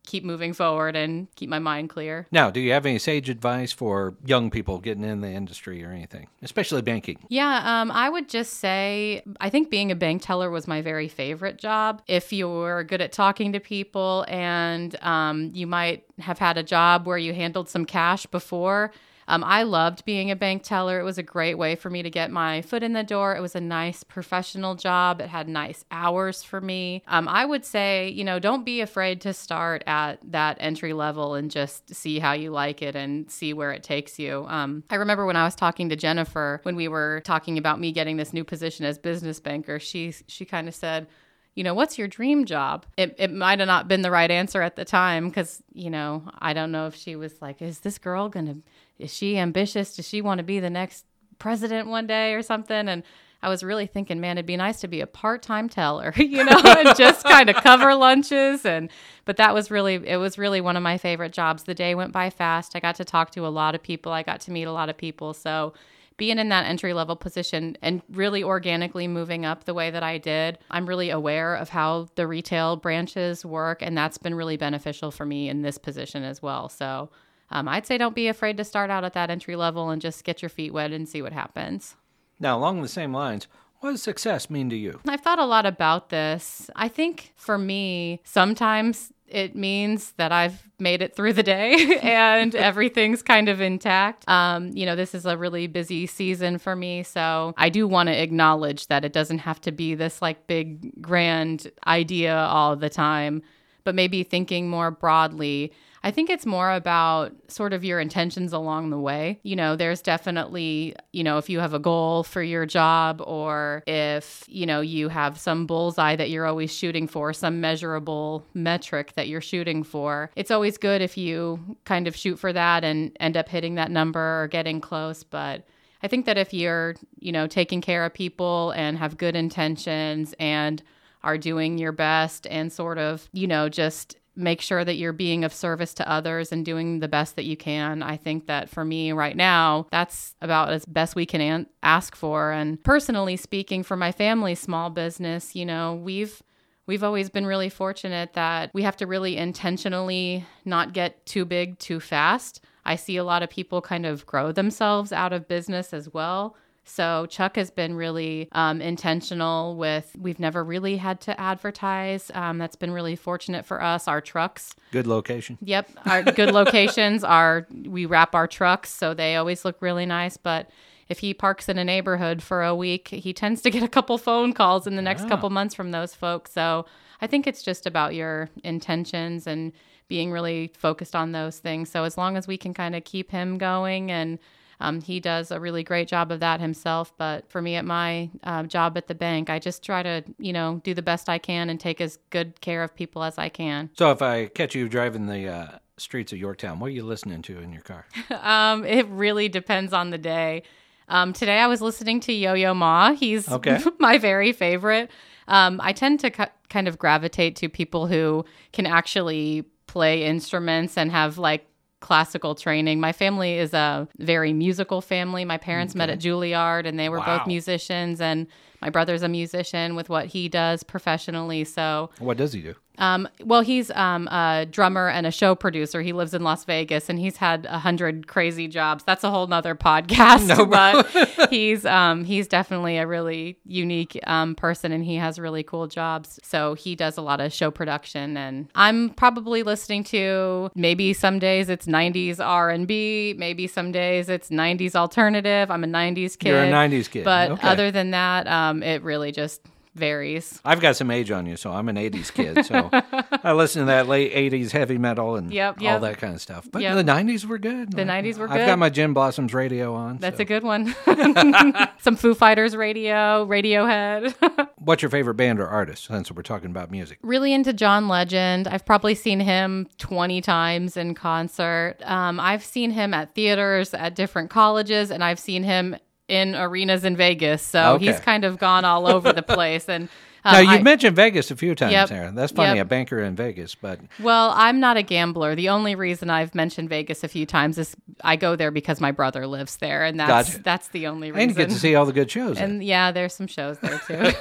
keep 0.10 0.26
moving 0.26 0.54
forward 0.54 0.96
and 0.96 1.28
keep 1.36 1.50
my 1.50 1.60
mind 1.60 1.90
clear. 1.90 2.28
now, 2.32 2.50
do 2.50 2.60
you 2.60 2.72
have 2.72 2.86
any 2.86 2.98
sage 2.98 3.30
advice 3.30 3.72
for 3.72 4.16
young 4.26 4.50
people 4.50 4.80
getting 4.80 5.04
in 5.04 5.22
the 5.22 5.30
industry 5.30 5.84
or 5.86 5.92
anything, 5.92 6.28
especially 6.42 6.82
banking? 6.82 7.20
Yeah, 7.30 7.62
um, 7.64 7.92
I 7.92 8.10
would 8.10 8.28
just 8.28 8.54
say 8.54 9.22
I 9.40 9.50
think 9.52 9.70
being 9.70 9.92
a 9.92 9.96
bank 9.96 10.24
teller 10.24 10.50
was 10.50 10.68
my 10.68 10.82
very 10.82 11.08
favorite 11.08 11.58
job. 11.58 12.02
If 12.08 12.34
you're 12.34 12.84
good 12.84 13.02
at 13.02 13.12
talking 13.12 13.54
to 13.54 13.60
people 13.60 14.26
and 14.28 14.96
um, 15.04 15.52
you 15.54 15.68
might 15.68 16.06
have 16.18 16.40
had 16.40 16.58
a 16.58 16.64
job 16.64 17.06
where 17.06 17.18
you 17.18 17.34
handled 17.34 17.70
some 17.70 17.86
cash 17.86 18.26
before. 18.26 18.92
Um, 19.30 19.44
I 19.44 19.64
loved 19.64 20.04
being 20.06 20.32
a 20.32 20.36
bank 20.36 20.64
teller. 20.64 21.00
It 21.00 21.04
was 21.04 21.18
a 21.18 21.24
great 21.24 21.56
way 21.56 21.76
for 21.76 21.90
me 21.90 22.04
to 22.04 22.10
get 22.10 22.32
my 22.32 22.62
foot 22.64 22.84
in 22.84 22.94
the 22.94 23.04
door. 23.04 23.36
It 23.36 23.42
was 23.42 23.56
a 23.56 23.62
nice 23.62 24.04
professional 24.04 24.76
job. 24.76 25.22
It 25.22 25.30
had 25.30 25.48
nice 25.48 25.86
hours 25.92 26.42
for 26.42 26.60
me. 26.60 27.04
Um, 27.08 27.28
I 27.28 27.46
would 27.46 27.64
say, 27.64 28.10
you 28.10 28.24
know, 28.24 28.40
don't 28.40 28.66
be 28.66 28.82
afraid 28.82 29.22
to 29.22 29.34
start 29.34 29.84
at 29.86 30.20
that 30.32 30.58
entry 30.60 30.94
level 30.94 31.36
and 31.36 31.52
just 31.52 31.94
see 31.94 32.18
how 32.18 32.34
you 32.34 32.50
like 32.50 32.82
it 32.82 32.96
and 32.96 33.30
see 33.30 33.54
where 33.54 33.72
it 33.72 33.84
takes 33.84 34.18
you. 34.18 34.46
Um, 34.50 34.84
I 34.90 34.96
remember 34.96 35.26
when 35.26 35.36
I 35.36 35.46
was 35.46 35.56
talking 35.56 35.90
to 35.90 35.96
Jennifer 35.96 36.60
when 36.64 36.76
we 36.76 36.88
were 36.88 37.22
talking 37.24 37.58
about 37.58 37.80
me 37.80 37.92
getting 37.92 38.18
this 38.18 38.34
new 38.34 38.44
position 38.44 38.86
as 38.86 38.98
business 38.98 39.40
banker. 39.40 39.80
She 39.80 40.14
she 40.28 40.44
kind 40.44 40.68
of 40.68 40.74
said 40.74 41.08
you 41.56 41.64
know, 41.64 41.74
what's 41.74 41.98
your 41.98 42.08
dream 42.08 42.46
job? 42.46 42.86
It, 42.96 43.16
it 43.18 43.34
might 43.34 43.60
have 43.60 43.68
not 43.68 43.90
been 43.90 44.02
the 44.02 44.12
right 44.12 44.32
answer 44.32 44.62
at 44.62 44.78
the 44.78 44.86
time 44.86 45.28
because, 45.28 45.62
you 45.74 45.90
know, 45.90 46.24
I 46.38 46.54
don't 46.54 46.72
know 46.72 46.88
if 46.88 46.96
she 46.96 47.18
was 47.18 47.42
like, 47.42 47.62
is 47.62 47.82
this 47.82 47.98
girl 47.98 48.30
going 48.30 48.46
to, 48.46 48.58
is 49.00 49.14
she 49.14 49.38
ambitious? 49.38 49.96
Does 49.96 50.08
she 50.08 50.22
want 50.22 50.40
to 50.40 50.44
be 50.44 50.60
the 50.60 50.70
next 50.70 51.06
president 51.40 51.88
one 51.88 52.06
day 52.06 52.34
or 52.34 52.42
something? 52.42 52.88
And 52.90 53.04
I 53.42 53.48
was 53.48 53.64
really 53.64 53.88
thinking, 53.88 54.20
man, 54.20 54.38
it'd 54.38 54.46
be 54.46 54.58
nice 54.58 54.82
to 54.82 54.88
be 54.88 55.00
a 55.00 55.08
part 55.08 55.42
time 55.42 55.70
teller, 55.70 56.14
you 56.18 56.44
know, 56.44 56.62
and 56.64 56.98
just 56.98 57.24
kind 57.24 57.50
of 57.50 57.56
cover 57.58 57.96
lunches. 57.96 58.66
And, 58.66 58.90
but 59.26 59.38
that 59.38 59.54
was 59.54 59.72
really, 59.72 59.96
it 59.96 60.18
was 60.18 60.38
really 60.38 60.60
one 60.60 60.76
of 60.76 60.84
my 60.84 60.98
favorite 60.98 61.32
jobs. 61.32 61.64
The 61.64 61.74
day 61.74 61.96
went 61.96 62.12
by 62.12 62.30
fast. 62.30 62.76
I 62.76 62.82
got 62.82 62.96
to 62.96 63.06
talk 63.06 63.32
to 63.32 63.48
a 63.48 63.50
lot 63.50 63.76
of 63.76 63.82
people, 63.82 64.12
I 64.12 64.24
got 64.24 64.42
to 64.42 64.52
meet 64.52 64.66
a 64.66 64.74
lot 64.74 64.90
of 64.90 64.98
people. 64.98 65.34
So, 65.34 65.74
being 66.18 66.38
in 66.38 66.50
that 66.50 66.66
entry 66.66 66.94
level 66.94 67.16
position 67.16 67.78
and 67.82 68.02
really 68.12 68.44
organically 68.44 69.08
moving 69.08 69.46
up 69.46 69.64
the 69.64 69.74
way 69.74 69.90
that 69.90 70.04
I 70.04 70.18
did, 70.18 70.60
I'm 70.70 70.86
really 70.86 71.12
aware 71.12 71.56
of 71.56 71.70
how 71.70 72.10
the 72.16 72.28
retail 72.28 72.76
branches 72.76 73.46
work. 73.46 73.82
And 73.82 73.98
that's 73.98 74.18
been 74.18 74.36
really 74.36 74.58
beneficial 74.58 75.12
for 75.12 75.26
me 75.26 75.48
in 75.48 75.62
this 75.62 75.78
position 75.78 76.26
as 76.26 76.42
well. 76.42 76.68
So 76.68 77.10
um, 77.52 77.68
I'd 77.68 77.86
say 77.86 77.98
don't 77.98 78.16
be 78.16 78.28
afraid 78.28 78.58
to 78.58 78.64
start 78.64 78.90
out 78.90 79.04
at 79.04 79.14
that 79.14 79.30
entry 79.30 79.56
level 79.56 79.90
and 79.90 80.02
just 80.02 80.24
get 80.24 80.42
your 80.42 80.50
feet 80.50 80.74
wet 80.74 80.92
and 80.92 81.08
see 81.08 81.22
what 81.22 81.34
happens. 81.34 81.96
Now, 82.40 82.58
along 82.58 82.82
the 82.82 82.88
same 82.88 83.14
lines, 83.14 83.48
what 83.80 83.92
does 83.92 84.04
success 84.04 84.50
mean 84.50 84.70
to 84.70 84.76
you? 84.76 85.00
I've 85.08 85.22
thought 85.22 85.40
a 85.40 85.46
lot 85.46 85.66
about 85.66 86.10
this. 86.10 86.70
I 86.76 86.88
think 86.88 87.34
for 87.36 87.58
me, 87.58 88.22
sometimes 88.24 89.12
it 89.26 89.56
means 89.56 90.14
that 90.14 90.32
I've 90.32 90.70
made 90.80 91.02
it 91.02 91.16
through 91.16 91.34
the 91.34 91.44
day 91.44 92.00
and 92.02 92.54
everything's 92.56 93.22
kind 93.22 93.48
of 93.48 93.62
intact. 93.62 94.28
Um, 94.28 94.76
you 94.76 94.86
know, 94.86 94.96
this 94.96 95.16
is 95.16 95.26
a 95.26 95.38
really 95.38 95.68
busy 95.68 96.08
season 96.08 96.58
for 96.58 96.76
me. 96.76 97.04
So 97.04 97.54
I 97.58 97.70
do 97.70 97.88
want 97.88 98.08
to 98.08 98.22
acknowledge 98.22 98.88
that 98.88 99.06
it 99.06 99.14
doesn't 99.14 99.40
have 99.40 99.62
to 99.62 99.72
be 99.72 99.96
this 99.96 100.22
like 100.22 100.48
big, 100.48 101.02
grand 101.02 101.72
idea 101.88 102.36
all 102.36 102.76
the 102.76 102.90
time, 102.90 103.42
but 103.84 103.96
maybe 103.96 104.24
thinking 104.24 104.70
more 104.70 104.92
broadly. 104.92 105.72
I 106.04 106.12
think 106.12 106.30
it's 106.30 106.46
more 106.46 106.72
about 106.72 107.34
sort 107.48 107.74
of 107.74 107.84
your 107.84 108.00
intentions 108.00 108.54
along 108.54 108.90
the 108.90 109.00
way. 109.00 109.40
You 109.44 109.56
know, 109.56 109.76
there's 109.76 110.02
definitely, 110.02 110.96
you 111.12 111.24
know, 111.24 111.38
if 111.38 111.50
you 111.50 111.60
have 111.60 111.74
a 111.74 111.80
goal 111.80 112.24
for 112.24 112.42
your 112.42 112.66
job 112.66 113.22
or 113.26 113.84
if, 113.86 114.46
you 114.48 114.66
know, 114.66 114.82
you 114.82 115.10
have 115.10 115.38
some 115.38 115.66
bullseye 115.66 116.16
that 116.16 116.30
you're 116.30 116.46
always 116.46 116.74
shooting 116.74 117.08
for, 117.08 117.34
some 117.34 117.60
measurable 117.60 118.46
metric 118.54 119.14
that 119.16 119.28
you're 119.28 119.42
shooting 119.42 119.84
for, 119.84 120.32
it's 120.36 120.52
always 120.52 120.78
good 120.78 121.02
if 121.02 121.18
you 121.18 121.78
kind 121.86 122.08
of 122.08 122.16
shoot 122.16 122.40
for 122.40 122.54
that 122.54 122.84
and 122.84 123.16
end 123.20 123.36
up 123.36 123.50
hitting 123.50 123.76
that 123.76 123.92
number 123.92 124.44
or 124.44 124.48
getting 124.48 124.80
close. 124.80 125.24
But 125.24 125.66
I 126.02 126.08
think 126.08 126.26
that 126.26 126.38
if 126.38 126.54
you're, 126.54 126.96
you 127.20 127.32
know, 127.32 127.46
taking 127.48 127.82
care 127.82 128.06
of 128.06 128.14
people 128.14 128.72
and 128.72 128.98
have 128.98 129.18
good 129.18 129.36
intentions 129.36 130.34
and 130.40 130.82
are 131.24 131.38
doing 131.38 131.78
your 131.78 131.92
best 131.92 132.48
and 132.48 132.72
sort 132.72 132.98
of, 132.98 133.28
you 133.34 133.48
know, 133.48 133.68
just 133.68 134.16
make 134.40 134.62
sure 134.62 134.84
that 134.84 134.96
you're 134.96 135.14
being 135.14 135.44
of 135.44 135.54
service 135.54 135.94
to 135.96 136.10
others 136.10 136.52
and 136.52 136.66
doing 136.66 137.00
the 137.00 137.08
best 137.08 137.36
that 137.36 137.46
you 137.46 137.58
can. 137.58 138.02
I 138.02 138.18
think 138.18 138.48
that 138.48 138.70
for 138.70 138.86
me 138.86 139.12
right 139.12 139.36
now, 139.36 139.88
that's 139.92 140.36
about 140.42 140.72
as 140.72 140.86
best 140.86 141.16
we 141.16 141.26
can 141.26 141.42
an- 141.42 141.68
ask 141.84 142.16
for. 142.16 142.52
And 142.52 142.82
personally 142.84 143.36
speaking, 143.38 143.84
for 143.84 143.96
my 143.96 144.12
family's 144.12 144.60
small 144.60 144.90
business, 144.90 145.56
you 145.56 145.66
know, 145.66 145.96
we've 145.96 146.42
we've 146.88 147.04
always 147.04 147.30
been 147.30 147.46
really 147.46 147.70
fortunate 147.70 148.34
that 148.34 148.72
we 148.74 148.82
have 148.82 148.98
to 148.98 149.06
really 149.06 149.38
intentionally 149.38 150.46
not 150.66 150.94
get 150.94 151.24
too 151.26 151.46
big 151.46 151.78
too 151.78 152.00
fast. 152.00 152.64
I 152.84 152.96
see 152.96 153.18
a 153.18 153.24
lot 153.24 153.44
of 153.44 153.50
people 153.52 153.82
kind 153.82 154.08
of 154.08 154.26
grow 154.26 154.52
themselves 154.52 155.12
out 155.12 155.32
of 155.32 155.48
business 155.48 155.94
as 155.94 156.12
well. 156.12 156.56
So 156.90 157.28
Chuck 157.28 157.56
has 157.56 157.70
been 157.72 157.96
really 157.96 158.50
um, 158.52 158.82
intentional 158.82 159.76
with. 159.76 160.16
We've 160.20 160.40
never 160.40 160.64
really 160.64 160.98
had 160.98 161.22
to 161.22 161.40
advertise. 161.40 162.32
Um, 162.34 162.58
that's 162.58 162.76
been 162.76 162.92
really 162.92 163.16
fortunate 163.16 163.66
for 163.66 163.82
us. 163.82 164.08
Our 164.08 164.22
trucks, 164.22 164.74
Good 164.92 165.08
location. 165.08 165.58
yep, 165.62 165.90
our 166.06 166.24
good 166.24 166.52
locations 166.54 167.24
are. 167.24 167.68
We 167.86 168.06
wrap 168.06 168.34
our 168.36 168.48
trucks 168.48 168.90
so 168.90 169.14
they 169.14 169.36
always 169.36 169.64
look 169.64 169.82
really 169.82 170.06
nice. 170.06 170.36
But 170.38 170.70
if 171.08 171.20
he 171.20 171.34
parks 171.34 171.70
in 171.70 171.78
a 171.78 171.84
neighborhood 171.84 172.42
for 172.44 172.64
a 172.64 172.76
week, 172.76 173.08
he 173.10 173.34
tends 173.34 173.62
to 173.64 173.72
get 173.72 173.84
a 173.84 173.88
couple 173.88 174.18
phone 174.18 174.54
calls 174.54 174.86
in 174.88 174.96
the 174.96 175.02
next 175.02 175.24
Ah. 175.24 175.30
couple 175.30 175.50
months 175.50 175.76
from 175.76 175.92
those 175.92 176.14
folks. 176.16 176.52
So 176.52 176.86
I 177.22 177.28
think 177.28 177.48
it's 177.48 177.64
just 177.64 177.86
about 177.86 178.14
your 178.16 178.50
intentions 178.64 179.46
and 179.48 179.74
being 180.08 180.32
really 180.32 180.72
focused 180.78 181.16
on 181.16 181.32
those 181.34 181.60
things. 181.60 181.90
So 181.90 182.04
as 182.04 182.18
long 182.18 182.36
as 182.36 182.48
we 182.48 182.58
can 182.58 182.74
kind 182.74 182.96
of 182.96 183.04
keep 183.04 183.30
him 183.32 183.58
going 183.60 184.10
and 184.12 184.40
um, 184.80 185.02
he 185.02 185.20
does 185.20 185.52
a 185.52 185.60
really 185.60 185.84
great 185.84 186.08
job 186.08 186.32
of 186.32 186.40
that 186.40 186.60
himself. 186.62 187.12
But 187.18 187.50
for 187.50 187.62
me 187.62 187.76
at 187.76 187.86
my 187.86 188.30
uh, 188.44 188.64
job 188.64 188.98
at 188.98 189.08
the 189.08 189.16
bank, 189.16 189.50
I 189.50 189.60
just 189.60 189.84
try 189.84 190.04
to, 190.04 190.24
you 190.38 190.54
know, 190.54 190.82
do 190.84 190.94
the 190.94 191.02
best 191.02 191.28
I 191.30 191.38
can 191.38 191.70
and 191.70 191.80
take 191.80 192.00
as 192.02 192.18
good 192.30 192.62
care 192.62 192.84
of 192.84 192.96
people 192.96 193.24
as 193.24 193.38
I 193.38 193.50
can. 193.50 193.90
So, 193.98 194.12
if 194.12 194.22
I 194.22 194.48
catch 194.48 194.76
you 194.76 194.88
driving 194.88 195.26
the 195.28 195.48
uh, 195.48 195.68
streets 195.98 196.32
of 196.32 196.38
Yorktown, 196.40 196.80
what 196.80 196.88
are 196.88 196.92
you 196.92 197.04
listening 197.04 197.42
to 197.44 197.60
in 197.60 197.74
your 197.74 197.82
car? 197.82 198.06
Um, 198.42 198.86
it 198.86 199.06
really 199.10 199.50
depends 199.50 199.92
on 199.94 200.12
the 200.12 200.18
day. 200.18 200.64
Um, 201.08 201.34
today 201.34 201.58
I 201.60 201.68
was 201.68 201.82
listening 201.82 202.20
to 202.22 202.32
Yo 202.34 202.54
Yo 202.54 202.74
Ma. 202.74 203.14
He's 203.14 203.50
Okay. 203.52 203.80
my 204.00 204.18
very 204.18 204.52
favorite. 204.54 205.10
Um, 205.48 205.80
I 205.84 205.92
tend 205.94 206.20
to 206.22 206.30
ki- 206.30 206.44
kind 206.70 206.88
of 206.88 206.98
gravitate 207.00 207.56
to 207.58 207.70
people 207.70 208.06
who 208.08 208.46
can 208.72 208.86
actually 208.86 209.64
play 209.88 210.24
instruments 210.26 210.96
and 210.98 211.10
have 211.12 211.40
like 211.40 211.66
classical 212.02 212.56
training. 212.56 213.00
My 213.00 213.12
family 213.12 213.58
is 213.58 213.74
a 213.74 214.08
very 214.18 214.54
musical 214.54 215.02
family. 215.02 215.44
My 215.46 215.58
parents 215.58 215.96
met 215.96 216.10
at 216.10 216.20
Juilliard 216.20 216.86
and 216.86 216.98
they 216.98 217.10
were 217.10 217.18
Wow. 217.20 217.40
both 217.40 217.48
musicians 217.48 218.22
and 218.22 218.48
my 218.82 218.90
brother's 218.90 219.22
a 219.22 219.28
musician 219.28 219.96
with 219.96 220.08
what 220.10 220.28
he 220.28 220.48
does 220.48 220.84
professionally. 220.84 221.66
So 221.66 222.10
What 222.20 222.38
does 222.38 222.54
he 222.54 222.62
do? 222.62 222.76
Um, 223.00 223.28
well, 223.44 223.62
he's 223.62 223.90
um, 223.92 224.28
a 224.28 224.68
drummer 224.70 225.08
and 225.10 225.26
a 225.26 225.32
show 225.32 225.56
producer. 225.56 226.02
He 226.02 226.14
lives 226.14 226.34
in 226.34 226.44
Las 226.44 226.66
Vegas, 226.66 227.10
and 227.10 227.18
he's 227.18 227.38
had 227.38 227.66
a 227.70 227.80
hundred 227.80 228.28
crazy 228.28 228.68
jobs. 228.68 229.04
That's 229.06 229.24
a 229.24 229.32
whole 229.32 229.48
nother 229.48 229.74
podcast. 229.74 230.70
but 230.70 231.50
he's 231.50 231.86
um, 231.86 232.26
he's 232.26 232.48
definitely 232.48 232.98
a 232.98 233.08
really 233.08 233.58
unique 233.66 234.20
um, 234.28 234.54
person, 234.56 234.92
and 234.92 235.04
he 235.04 235.16
has 235.16 235.40
really 235.40 235.64
cool 235.64 235.88
jobs. 235.88 236.40
So 236.44 236.74
he 236.76 236.96
does 236.96 237.18
a 237.18 237.22
lot 237.22 237.40
of 237.42 237.52
show 237.54 237.72
production, 237.72 238.38
and 238.38 238.68
I'm 238.76 239.10
probably 239.12 239.64
listening 239.64 240.04
to 240.06 240.70
maybe 240.76 241.14
some 241.14 241.40
days 241.40 241.70
it's 241.70 241.88
'90s 241.88 242.40
R&B, 242.46 243.36
maybe 243.38 243.68
some 243.68 243.92
days 243.92 244.30
it's 244.30 244.50
'90s 244.50 244.96
alternative. 244.96 245.72
I'm 245.72 245.84
a 245.84 245.88
'90s 245.88 246.38
kid. 246.38 246.50
You're 246.50 246.64
a 246.64 246.68
90s 246.72 247.10
kid. 247.10 247.24
But 247.24 247.52
Okay. 247.52 247.68
other 247.68 247.92
than 247.92 248.12
that, 248.12 248.48
um, 248.48 248.84
it 248.84 249.02
really 249.04 249.32
just 249.32 249.62
varies. 249.96 250.62
I've 250.64 250.80
got 250.80 250.96
some 250.96 251.12
age 251.12 251.32
on 251.32 251.46
you, 251.46 251.58
so 251.58 251.72
I'm 251.72 251.90
an 251.90 251.96
80s 251.96 252.32
kid. 252.34 252.66
So 252.66 252.90
I 253.44 253.54
listen 253.54 253.82
to 253.82 253.86
that 253.88 254.08
late 254.08 254.34
80s 254.34 254.72
heavy 254.72 254.98
metal 254.98 255.36
and 255.36 255.52
Yep, 255.52 255.82
all 255.82 256.00
that 256.00 256.18
kind 256.18 256.34
of 256.34 256.42
stuff. 256.42 256.68
But 256.72 256.82
Yep. 256.82 256.96
the 257.06 257.12
90s 257.12 257.46
were 257.46 257.58
good. 257.58 257.92
The 257.92 258.04
90s 258.04 258.38
were 258.38 258.46
I've 258.50 258.58
good. 258.60 258.66
got 258.66 258.80
my 258.80 258.90
Gin 258.90 259.14
Blossoms 259.14 259.54
radio 259.54 259.94
on. 259.94 260.18
That's 260.18 260.38
so. 260.38 260.42
a 260.44 260.46
good 260.46 260.64
one. 260.64 260.96
Some 262.00 262.16
Foo 262.16 262.34
Fighters 262.34 262.76
radio, 262.76 263.46
Radiohead. 263.46 264.70
What's 264.78 265.02
your 265.02 265.10
favorite 265.12 265.36
band 265.36 265.60
or 265.60 265.68
artist 265.68 266.06
since 266.06 266.32
we're 266.32 266.42
talking 266.44 266.70
about 266.70 266.92
music? 266.92 267.20
really 267.22 267.54
into 267.54 267.74
John 267.74 268.08
Legend. 268.08 268.68
I've 268.68 268.86
probably 268.86 269.16
seen 269.16 269.40
him 269.40 269.88
20 269.98 270.42
times 270.42 270.96
in 270.98 271.14
concert. 271.16 271.96
Um, 272.04 272.40
I've 272.40 272.64
seen 272.64 272.92
him 272.92 273.14
at 273.14 273.36
theaters 273.36 273.94
at 273.94 274.16
different 274.16 274.50
colleges, 274.50 275.12
and 275.12 275.24
I've 275.24 275.40
seen 275.40 275.64
him 275.64 275.96
in 276.30 276.56
arenas 276.56 277.04
in 277.04 277.16
Vegas. 277.18 277.62
So 277.62 277.94
Okay. 277.96 278.06
he's 278.06 278.20
kind 278.20 278.46
of 278.46 278.58
gone 278.58 278.86
all 278.86 279.08
over 279.08 279.34
the 279.34 279.42
place. 279.44 279.90
And 279.90 280.08
um, 280.46 280.54
now, 280.54 280.60
you've 280.60 280.82
I- 280.82 280.84
mentioned 280.84 281.16
Vegas 281.16 281.52
a 281.52 281.56
few 281.56 281.76
times, 281.76 281.92
Yep. 281.92 282.08
Sarah. 282.10 282.32
That's 282.34 282.52
funny, 282.52 282.78
Yep. 282.78 282.86
a 282.86 282.90
banker 282.90 283.20
in 283.20 283.36
Vegas. 283.36 283.76
But 283.76 284.00
Well, 284.20 284.54
I'm 284.56 284.80
not 284.80 284.96
a 284.98 285.02
gambler. 285.02 285.56
The 285.56 285.70
only 285.70 285.96
reason 285.96 286.30
I've 286.30 286.54
mentioned 286.56 286.88
Vegas 286.90 287.24
a 287.24 287.28
few 287.28 287.46
times 287.46 287.78
is 287.78 287.96
I 288.24 288.36
go 288.36 288.56
there 288.56 288.72
because 288.72 289.02
my 289.02 289.12
brother 289.12 289.48
lives 289.48 289.78
there, 289.78 290.06
and 290.06 290.20
that's 290.20 290.52
Gotcha. 290.52 290.64
that's 290.64 290.88
the 290.90 291.08
only 291.08 291.32
reason. 291.32 291.42
and 291.42 291.52
you 291.52 291.56
get 291.58 291.70
to 291.70 291.76
see 291.80 291.96
all 291.96 292.06
the 292.06 292.14
good 292.14 292.30
shows. 292.30 292.56
there. 292.58 292.66
and 292.66 292.84
yeah, 292.84 293.12
there's 293.12 293.34
some 293.34 293.48
shows 293.48 293.80
there 293.80 294.00
too. 294.08 294.32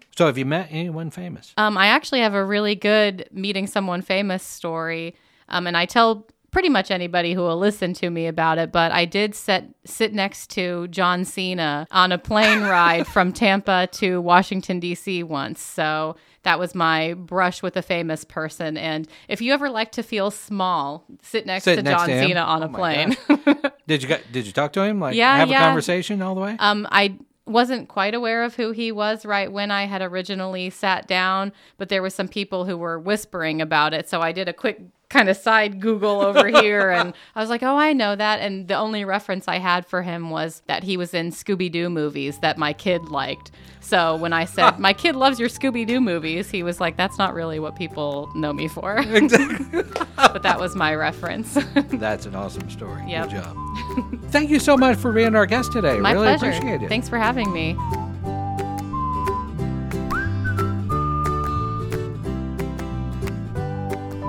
so, 0.16 0.26
have 0.26 0.38
you 0.38 0.44
met 0.46 0.68
anyone 0.70 1.10
famous? 1.10 1.52
Um, 1.56 1.76
I 1.76 1.86
actually 1.88 2.20
have 2.20 2.34
a 2.34 2.44
really 2.44 2.74
good 2.74 3.28
meeting 3.32 3.66
someone 3.66 4.02
famous 4.02 4.42
story, 4.42 5.14
um, 5.48 5.66
and 5.66 5.76
I 5.76 5.84
tell 5.86 6.26
pretty 6.52 6.68
much 6.68 6.90
anybody 6.92 7.32
who 7.32 7.40
will 7.40 7.56
listen 7.58 7.92
to 7.94 8.10
me 8.10 8.28
about 8.28 8.58
it. 8.58 8.70
But 8.70 8.92
I 8.92 9.04
did 9.04 9.34
sit 9.34 9.64
sit 9.84 10.12
next 10.12 10.50
to 10.50 10.86
John 10.88 11.24
Cena 11.24 11.88
on 11.90 12.12
a 12.12 12.18
plane 12.18 12.62
ride 12.62 13.08
from 13.08 13.32
Tampa 13.32 13.88
to 13.92 14.20
Washington 14.20 14.78
D.C. 14.78 15.24
once, 15.24 15.60
so 15.60 16.14
that 16.44 16.58
was 16.58 16.74
my 16.74 17.14
brush 17.14 17.62
with 17.62 17.76
a 17.76 17.82
famous 17.82 18.24
person. 18.24 18.76
And 18.76 19.08
if 19.28 19.40
you 19.40 19.52
ever 19.52 19.68
like 19.70 19.92
to 19.92 20.02
feel 20.02 20.30
small, 20.30 21.04
sit 21.22 21.46
next 21.46 21.64
Sit 21.64 21.76
to 21.76 21.82
next 21.82 22.02
John 22.02 22.08
to? 22.08 22.20
Cena 22.20 22.40
on 22.40 22.62
Oh 22.62 22.66
a 22.66 22.68
plane. 22.68 23.16
Did 23.88 24.02
you 24.04 24.16
did 24.30 24.46
you 24.46 24.52
talk 24.52 24.72
to 24.74 24.82
him? 24.82 25.00
Like, 25.00 25.16
Yeah, 25.16 25.36
have 25.36 25.48
yeah. 25.48 25.60
a 25.62 25.66
conversation 25.66 26.22
all 26.22 26.34
the 26.36 26.40
way? 26.40 26.56
Um, 26.60 26.86
I 26.92 27.16
wasn't 27.46 27.88
quite 27.88 28.14
aware 28.14 28.44
of 28.44 28.54
who 28.54 28.70
he 28.70 28.92
was 28.92 29.26
right 29.26 29.50
when 29.50 29.70
I 29.72 29.86
had 29.86 30.00
originally 30.02 30.70
sat 30.70 31.08
down, 31.08 31.52
but 31.78 31.88
there 31.88 32.00
were 32.00 32.10
some 32.10 32.28
people 32.28 32.64
who 32.64 32.76
were 32.76 32.98
whispering 32.98 33.60
about 33.60 33.92
it. 33.92 34.08
So 34.08 34.20
I 34.20 34.30
did 34.30 34.48
a 34.48 34.52
quick 34.52 34.80
kind 35.12 35.28
of 35.28 35.36
side 35.36 35.80
Google 35.80 36.22
over 36.22 36.48
here 36.60 36.90
and 36.90 37.12
I 37.36 37.40
was 37.40 37.50
like, 37.50 37.62
oh, 37.62 37.76
I 37.76 37.92
know 37.92 38.16
that. 38.16 38.40
And 38.40 38.66
the 38.66 38.74
only 38.74 39.04
reference 39.04 39.46
I 39.46 39.58
had 39.58 39.86
for 39.86 40.02
him 40.02 40.30
was 40.30 40.62
that 40.66 40.82
he 40.82 40.96
was 40.96 41.14
in 41.14 41.30
Scooby 41.30 41.70
Doo 41.70 41.90
movies 41.90 42.38
that 42.38 42.58
my 42.58 42.72
kid 42.72 43.02
liked. 43.08 43.50
So 43.80 44.16
when 44.16 44.32
I 44.32 44.46
said, 44.46 44.78
my 44.78 44.92
kid 44.92 45.14
loves 45.14 45.38
your 45.38 45.48
Scooby 45.48 45.86
Doo 45.86 46.00
movies, 46.00 46.50
he 46.50 46.62
was 46.62 46.80
like, 46.80 46.96
that's 46.96 47.18
not 47.18 47.34
really 47.34 47.60
what 47.60 47.76
people 47.76 48.30
know 48.34 48.52
me 48.52 48.68
for. 48.68 48.96
but 50.16 50.42
that 50.42 50.56
was 50.58 50.74
my 50.74 50.94
reference. 50.94 51.58
That's 51.74 52.26
an 52.26 52.34
awesome 52.34 52.70
story. 52.70 53.02
Yep. 53.06 53.30
Good 53.30 53.42
job. 53.42 53.56
Thank 54.30 54.50
you 54.50 54.58
so 54.58 54.76
much 54.76 54.96
for 54.96 55.12
being 55.12 55.34
our 55.36 55.46
guest 55.46 55.72
today. 55.72 55.98
my 55.98 56.12
really 56.12 56.26
pleasure. 56.38 56.46
appreciate 56.46 56.82
it. 56.82 56.88
Thanks 56.88 57.08
for 57.08 57.18
having 57.18 57.52
me. 57.52 57.76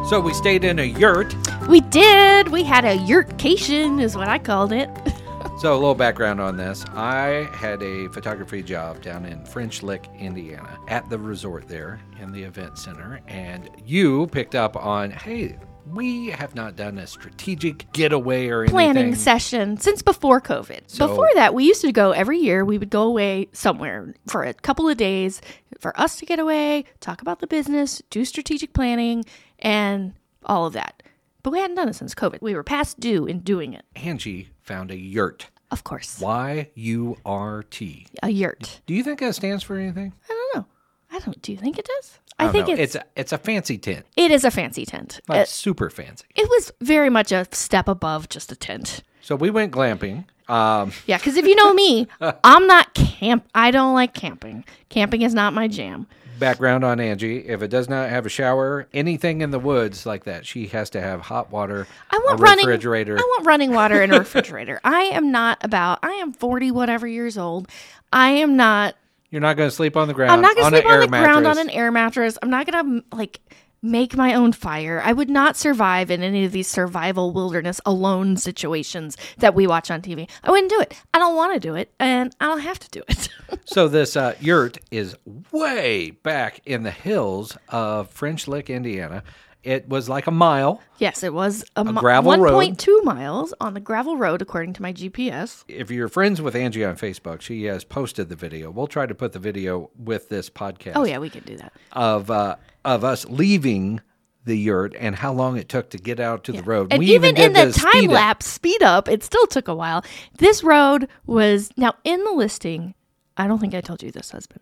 So 0.10 0.20
we 0.20 0.34
stayed 0.34 0.63
in 0.63 0.78
a 0.80 0.84
yurt. 0.84 1.34
We 1.68 1.80
did. 1.82 2.50
We 2.50 2.63
had 2.63 2.86
a 2.86 2.98
yurtcation, 2.98 4.02
is 4.02 4.16
what 4.16 4.28
I 4.28 4.38
called 4.38 4.72
it. 4.72 4.89
So 5.60 5.72
a 5.72 5.76
little 5.76 5.96
background 5.96 6.42
on 6.42 6.58
this. 6.58 6.84
I 6.94 7.48
had 7.54 7.82
a 7.84 8.08
photography 8.10 8.63
job 8.63 9.02
down 9.02 9.24
in 9.26 9.46
French 9.46 9.82
Lick, 9.84 10.10
Indiana, 10.20 10.78
at 10.89 11.08
the 11.10 11.18
resort 11.18 11.68
there 11.70 12.02
in 12.20 12.34
the 12.34 12.42
event 12.44 12.78
center, 12.78 13.22
and 13.28 13.70
you 13.86 14.28
picked 14.28 14.56
up 14.56 14.76
on, 14.76 15.12
hey, 15.12 15.58
we 15.86 16.28
have 16.32 16.56
not 16.56 16.76
done 16.76 16.98
a 16.98 17.08
strategic 17.08 17.89
getaway 17.94 18.48
or 18.48 18.66
Planning 18.66 18.98
anything. 19.04 19.16
session 19.16 19.78
since 19.78 20.02
before 20.02 20.42
COVID. 20.42 20.82
So- 20.88 21.08
before 21.08 21.30
that, 21.36 21.54
we 21.54 21.66
used 21.66 21.82
to 21.82 21.92
go 21.94 22.12
every 22.12 22.39
year. 22.39 22.66
We 22.66 22.78
would 22.80 22.89
go 22.89 23.04
away 23.04 23.48
somewhere 23.54 24.16
for 24.28 24.44
a 24.44 24.54
couple 24.56 24.89
of 24.89 24.98
days 24.98 25.39
for 25.80 25.98
us 26.00 26.18
to 26.18 26.26
get 26.26 26.39
away, 26.39 26.86
talk 27.00 27.22
about 27.22 27.39
the 27.39 27.48
business, 27.48 28.02
do 28.10 28.26
strategic 28.26 28.74
planning, 28.74 29.24
and 29.60 30.13
all 30.46 30.66
of 30.66 30.74
that. 30.74 31.04
But 31.42 31.52
we 31.52 31.60
hadn't 31.60 31.76
done 31.76 31.89
it 31.89 31.96
since 31.96 32.16
COVID. 32.16 32.42
We 32.42 32.56
were 32.56 32.63
past 32.63 33.00
due 33.00 33.26
in 33.26 33.39
doing 33.39 33.74
it. 33.74 33.84
Angie 33.96 34.50
found 34.62 34.92
a 34.92 34.98
yurt. 34.98 35.48
Of 35.72 35.84
course. 35.84 36.20
Y 36.22 36.70
U 36.76 37.18
R 37.26 37.63
T. 37.63 38.08
A 38.22 38.30
yurt. 38.30 38.82
Do 38.86 38.94
you 38.94 39.04
think 39.04 39.20
that 39.20 39.36
stands 39.36 39.63
for 39.63 39.76
anything? 39.78 40.13
I 40.30 40.34
don't 40.54 40.56
know. 40.62 40.68
I 41.12 41.20
don't. 41.20 41.42
Do 41.42 41.52
you 41.52 41.58
think 41.58 41.78
it 41.80 41.86
does? 41.86 42.20
I 42.39 42.46
I, 42.48 42.52
think 42.52 42.68
know. 42.68 42.74
it's 42.74 42.82
it's 42.82 42.96
a, 42.96 43.04
it's 43.16 43.32
a 43.32 43.38
fancy 43.38 43.78
tent, 43.78 44.06
it 44.18 44.32
is 44.32 44.44
a 44.44 44.50
fancy 44.50 44.86
tent. 44.86 45.20
like 45.28 45.42
It, 45.42 45.48
super 45.50 45.89
fancy. 45.92 46.26
it 46.36 46.50
was 46.50 46.72
very 46.82 47.10
much 47.12 47.32
a 47.32 47.46
step 47.52 47.88
above 47.88 48.28
just 48.30 48.52
a 48.52 48.56
tent. 48.56 49.04
So 49.22 49.36
we 49.36 49.50
went 49.52 49.72
glamping. 49.72 50.26
Um, 50.50 50.92
Yeah, 51.06 51.18
because 51.20 51.38
if 51.38 51.46
you 51.46 51.56
know 51.56 51.74
me, 51.76 52.08
I'm 52.44 52.66
not 52.66 52.94
camp. 52.96 53.48
I 53.54 53.70
don't 53.72 53.94
like 53.94 54.13
camping. 54.16 54.66
Camping 54.89 55.22
is 55.22 55.34
not 55.36 55.54
my 55.54 55.68
jam. 55.68 56.08
Background 56.39 56.84
on 56.84 57.00
Angie: 57.00 57.48
if 57.48 57.62
it 57.62 57.69
does 57.69 57.89
not 57.89 58.10
have 58.10 58.26
a 58.26 58.30
shower, 58.30 58.88
anything 58.93 59.41
in 59.41 59.52
the 59.52 59.60
woods 59.60 60.06
like 60.06 60.26
that, 60.26 60.46
she 60.46 60.67
has 60.67 60.89
to 60.91 61.02
have 61.02 61.22
hot 61.22 61.52
water, 61.52 61.88
I 62.10 62.17
want 62.24 62.39
a 62.39 62.43
running 62.43 62.65
refrigerator. 62.65 63.17
I 63.17 63.22
want 63.22 63.46
running 63.46 63.72
water 63.72 64.02
in 64.02 64.13
a 64.13 64.19
refrigerator. 64.19 64.80
I 64.84 65.02
am 65.04 65.32
not 65.32 65.63
about. 65.63 66.00
I 66.04 66.12
am 66.13 66.34
forty 66.34 66.72
whatever 66.72 67.08
years 67.08 67.38
old. 67.38 67.67
I 68.12 68.30
am 68.30 68.56
not. 68.56 68.96
You're 69.30 69.41
not 69.41 69.58
going 69.58 69.69
to 69.69 69.76
sleep 69.76 69.98
on 69.98 70.08
the 70.08 70.13
ground. 70.13 70.32
I'm 70.32 70.41
not 70.41 70.56
going 70.56 70.72
to 70.72 70.78
sleep 70.78 70.86
on 70.86 71.00
the 71.00 71.08
ground 71.08 71.48
on 71.48 71.58
an 71.58 71.69
air 71.72 71.91
mattress. 71.91 72.38
I'm 72.41 72.52
not 72.52 72.69
going 72.69 73.02
to 73.02 73.15
like 73.15 73.41
make 73.84 74.15
my 74.15 74.34
own 74.34 74.54
fire. 74.54 75.02
I 75.04 75.13
would 75.13 75.30
not 75.30 75.58
survive 75.58 76.10
in 76.10 76.24
any 76.24 76.46
of 76.46 76.54
these 76.54 76.67
survival 76.67 77.34
wilderness 77.34 77.82
alone 77.86 78.38
situations 78.38 79.17
that 79.38 79.54
we 79.54 79.67
watch 79.67 79.91
on 79.91 80.02
TV. 80.02 80.30
I 80.43 80.50
wouldn't 80.50 80.72
do 80.72 80.80
it. 80.80 80.96
I 81.13 81.19
don't 81.19 81.36
want 81.36 81.54
to 81.54 81.60
do 81.60 81.76
it, 81.76 81.93
and 82.00 82.34
I 82.39 82.46
don't 82.46 82.62
have 82.62 82.80
to 82.80 82.89
do 82.89 83.04
it. 83.08 83.30
So 83.65 83.88
this 83.88 84.17
uh, 84.17 84.36
yurt 84.39 84.80
is 84.89 85.15
way 85.52 86.10
back 86.12 86.60
in 86.65 86.84
the 86.84 86.91
hills 86.91 87.56
of 87.69 88.10
French 88.10 88.48
Lick, 88.48 88.69
Indiana. 88.69 89.24
It 89.63 89.88
was 89.88 90.10
like 90.10 90.28
a 90.28 90.32
mile. 90.32 90.82
yes, 90.97 91.23
it 91.23 91.34
was 91.34 91.63
a, 91.76 91.86
mi- 91.86 91.93
gravel 91.93 92.38
road. 92.38 92.78
1.2 92.78 93.04
miles 93.04 93.54
on 93.62 93.73
the 93.73 93.80
gravel 93.80 94.17
road 94.17 94.41
according 94.41 94.73
to 94.73 94.82
my 94.82 94.91
GPS. 94.91 95.63
If 95.67 95.89
you're 95.89 96.10
friends 96.10 96.41
with 96.41 96.56
Angie 96.56 96.84
on 96.84 96.97
Facebook, 96.97 97.41
she 97.41 97.63
has 97.65 97.84
posted 97.84 98.30
the 98.30 98.36
video. 98.36 98.71
We'll 98.71 98.88
try 98.88 99.06
to 99.06 99.15
put 99.15 99.32
the 99.32 99.39
video 99.39 99.89
with 99.97 100.30
this 100.30 100.49
podcast. 100.49 100.93
Oh 100.95 101.06
yeah, 101.06 101.19
we 101.19 101.30
can 101.30 101.43
do 101.43 101.58
that. 101.58 101.71
of 101.93 102.30
uh, 102.30 102.58
of 102.84 103.04
us 103.04 103.26
leaving 103.26 104.02
the 104.45 104.58
yurt 104.58 104.93
and 104.99 105.15
how 105.15 105.32
long 105.32 105.58
it 105.58 105.69
took 105.69 105.89
to 105.91 105.97
get 105.97 106.19
out 106.19 106.43
to 106.45 106.52
the 106.52 106.63
road. 106.63 106.91
And 106.91 106.99
we 106.99 107.13
even, 107.15 107.36
did 107.36 107.45
in 107.45 107.54
the, 107.54 107.71
time 107.71 108.08
lapse 108.08 108.45
speed 108.45 108.84
up, 108.84 109.08
it 109.08 109.23
still 109.23 109.47
took 109.47 109.67
a 109.67 109.76
while. 109.76 110.04
This 110.38 110.63
road 110.63 111.08
was 111.26 111.69
now 111.78 111.95
in 112.04 112.23
the 112.23 112.32
listing. 112.32 112.93
I 113.38 113.47
don't 113.47 113.60
think 113.60 113.73
I 113.73 113.82
told 113.82 114.04
you 114.04 114.12
this, 114.12 114.32
husband, 114.32 114.62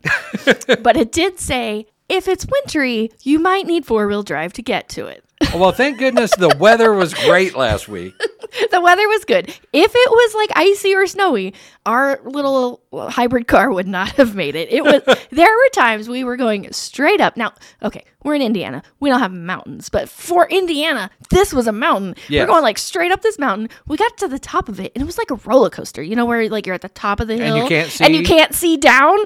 but 0.82 0.96
it 0.96 1.12
did 1.12 1.38
say 1.38 1.86
if 2.12 2.28
it's 2.28 2.46
wintry, 2.46 3.10
you 3.22 3.38
might 3.38 3.66
need 3.66 3.86
four 3.86 4.06
wheel 4.06 4.22
drive 4.22 4.52
to 4.54 4.62
get 4.62 4.88
to 4.90 5.06
it. 5.06 5.24
Oh, 5.52 5.58
well, 5.58 5.72
thank 5.72 5.98
goodness 5.98 6.30
the 6.36 6.54
weather 6.58 6.92
was 6.92 7.14
great 7.14 7.56
last 7.56 7.88
week. 7.88 8.14
the 8.70 8.80
weather 8.80 9.08
was 9.08 9.24
good. 9.24 9.48
If 9.72 9.92
it 9.94 10.10
was 10.10 10.34
like 10.34 10.50
icy 10.54 10.94
or 10.94 11.06
snowy, 11.06 11.54
our 11.84 12.20
little 12.22 12.82
hybrid 12.92 13.48
car 13.48 13.72
would 13.72 13.88
not 13.88 14.10
have 14.16 14.34
made 14.34 14.54
it. 14.54 14.70
It 14.70 14.84
was 14.84 15.02
there 15.30 15.50
were 15.50 15.68
times 15.72 16.08
we 16.08 16.22
were 16.22 16.36
going 16.36 16.70
straight 16.72 17.20
up. 17.20 17.36
Now, 17.36 17.54
okay, 17.82 18.04
we're 18.22 18.34
in 18.34 18.42
Indiana. 18.42 18.82
We 19.00 19.10
don't 19.10 19.20
have 19.20 19.32
mountains, 19.32 19.88
but 19.88 20.08
for 20.08 20.46
Indiana, 20.48 21.10
this 21.30 21.52
was 21.52 21.66
a 21.66 21.72
mountain. 21.72 22.14
Yes. 22.28 22.42
We're 22.42 22.52
going 22.52 22.62
like 22.62 22.78
straight 22.78 23.10
up 23.10 23.22
this 23.22 23.38
mountain. 23.38 23.68
We 23.86 23.96
got 23.96 24.16
to 24.18 24.28
the 24.28 24.38
top 24.38 24.68
of 24.68 24.78
it 24.78 24.92
and 24.94 25.02
it 25.02 25.06
was 25.06 25.18
like 25.18 25.30
a 25.30 25.36
roller 25.46 25.70
coaster. 25.70 26.02
You 26.02 26.14
know 26.14 26.26
where 26.26 26.48
like 26.50 26.66
you're 26.66 26.74
at 26.74 26.82
the 26.82 26.88
top 26.90 27.20
of 27.20 27.26
the 27.26 27.36
hill 27.36 27.56
you 27.56 27.68
can't 27.68 28.00
and 28.00 28.14
you 28.14 28.22
can't 28.22 28.54
see 28.54 28.76
down. 28.76 29.18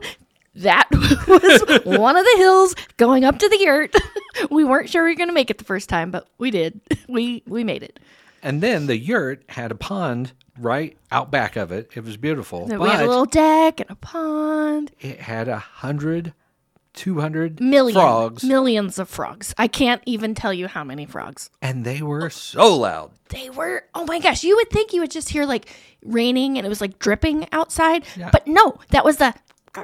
That 0.56 0.88
was 0.92 1.84
one 1.84 2.16
of 2.16 2.24
the 2.24 2.34
hills 2.38 2.74
going 2.96 3.24
up 3.24 3.38
to 3.38 3.48
the 3.48 3.58
yurt. 3.58 3.94
we 4.50 4.64
weren't 4.64 4.88
sure 4.90 5.04
we 5.04 5.10
were 5.10 5.16
going 5.16 5.28
to 5.28 5.34
make 5.34 5.50
it 5.50 5.58
the 5.58 5.64
first 5.64 5.88
time, 5.88 6.10
but 6.10 6.28
we 6.38 6.50
did. 6.50 6.80
We 7.08 7.42
we 7.46 7.62
made 7.62 7.82
it. 7.84 8.00
And 8.42 8.60
then 8.62 8.86
the 8.86 8.96
yurt 8.98 9.44
had 9.48 9.70
a 9.70 9.74
pond 9.76 10.32
right 10.58 10.96
out 11.12 11.30
back 11.30 11.56
of 11.56 11.70
it. 11.70 11.90
It 11.94 12.04
was 12.04 12.16
beautiful. 12.16 12.66
we 12.66 12.88
had 12.88 13.04
a 13.04 13.08
little 13.08 13.26
deck 13.26 13.80
and 13.80 13.90
a 13.90 13.94
pond. 13.94 14.90
it 15.00 15.20
had 15.20 15.46
a 15.48 15.58
hundred 15.58 16.32
200 16.94 17.60
Million, 17.60 17.94
frogs, 17.94 18.42
millions 18.42 18.98
of 18.98 19.08
frogs. 19.08 19.54
I 19.58 19.68
can't 19.68 20.02
even 20.06 20.34
tell 20.34 20.52
you 20.52 20.66
how 20.66 20.82
many 20.82 21.04
frogs. 21.06 21.50
and 21.60 21.84
they 21.84 22.00
were 22.02 22.30
so 22.30 22.74
loud. 22.74 23.12
They 23.28 23.50
were, 23.50 23.84
oh 23.94 24.06
my 24.06 24.18
gosh, 24.18 24.42
you 24.42 24.56
would 24.56 24.70
think 24.70 24.92
you 24.92 25.00
would 25.02 25.10
just 25.10 25.28
hear 25.28 25.44
like 25.44 25.68
raining 26.02 26.56
and 26.56 26.64
it 26.66 26.70
was 26.70 26.80
like 26.80 26.98
dripping 26.98 27.46
outside. 27.52 28.04
But 28.32 28.46
no, 28.46 28.78
that 28.90 29.04
was 29.04 29.18
the 29.18 29.34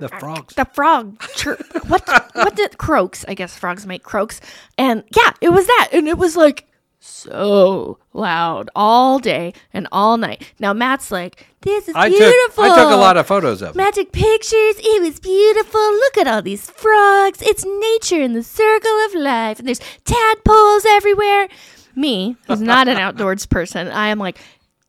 The 0.00 0.08
frogs. 0.20 0.54
the 0.54 0.64
frog 0.66 1.20
chirp. 1.36 1.60
what 1.88 2.06
what 2.34 2.56
did 2.56 2.78
croaks? 2.78 3.24
I 3.28 3.34
guess 3.34 3.56
frogs 3.56 3.86
make 3.86 4.02
croaks. 4.02 4.40
And 4.78 5.04
yeah, 5.16 5.32
it 5.40 5.50
was 5.50 5.66
that. 5.66 5.88
And 5.92 6.08
it 6.08 6.18
was 6.18 6.36
like 6.36 6.66
so 7.00 7.98
loud 8.12 8.70
all 8.76 9.18
day 9.18 9.52
and 9.72 9.88
all 9.90 10.16
night. 10.16 10.52
Now 10.60 10.72
Matt's 10.72 11.10
like, 11.10 11.46
This 11.62 11.88
is 11.88 11.94
I 11.96 12.08
beautiful. 12.08 12.64
took 12.64 12.72
I 12.72 12.76
took 12.82 12.92
a 12.92 12.96
lot 12.96 13.16
of 13.16 13.26
photos 13.26 13.60
of 13.62 13.70
it. 13.70 13.76
Magic 13.76 14.12
pictures. 14.12 14.76
It 14.78 15.02
was 15.02 15.18
beautiful. 15.20 15.80
Look 15.80 16.18
at 16.18 16.26
all 16.28 16.42
these 16.42 16.70
frogs. 16.70 17.42
It's 17.42 17.64
nature 17.64 18.20
in 18.22 18.34
the 18.34 18.42
circle 18.44 18.96
of 19.06 19.14
life. 19.14 19.58
And 19.58 19.66
there's 19.66 19.80
tadpoles 20.04 20.84
everywhere. 20.86 21.48
Me, 21.94 22.36
who's 22.46 22.62
not 22.62 22.88
an 22.88 22.96
outdoors 22.96 23.44
person, 23.44 23.88
I 23.88 24.08
am 24.08 24.18
like, 24.18 24.38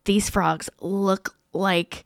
these 0.06 0.30
frogs 0.30 0.70
look 0.80 1.34
like 1.52 2.04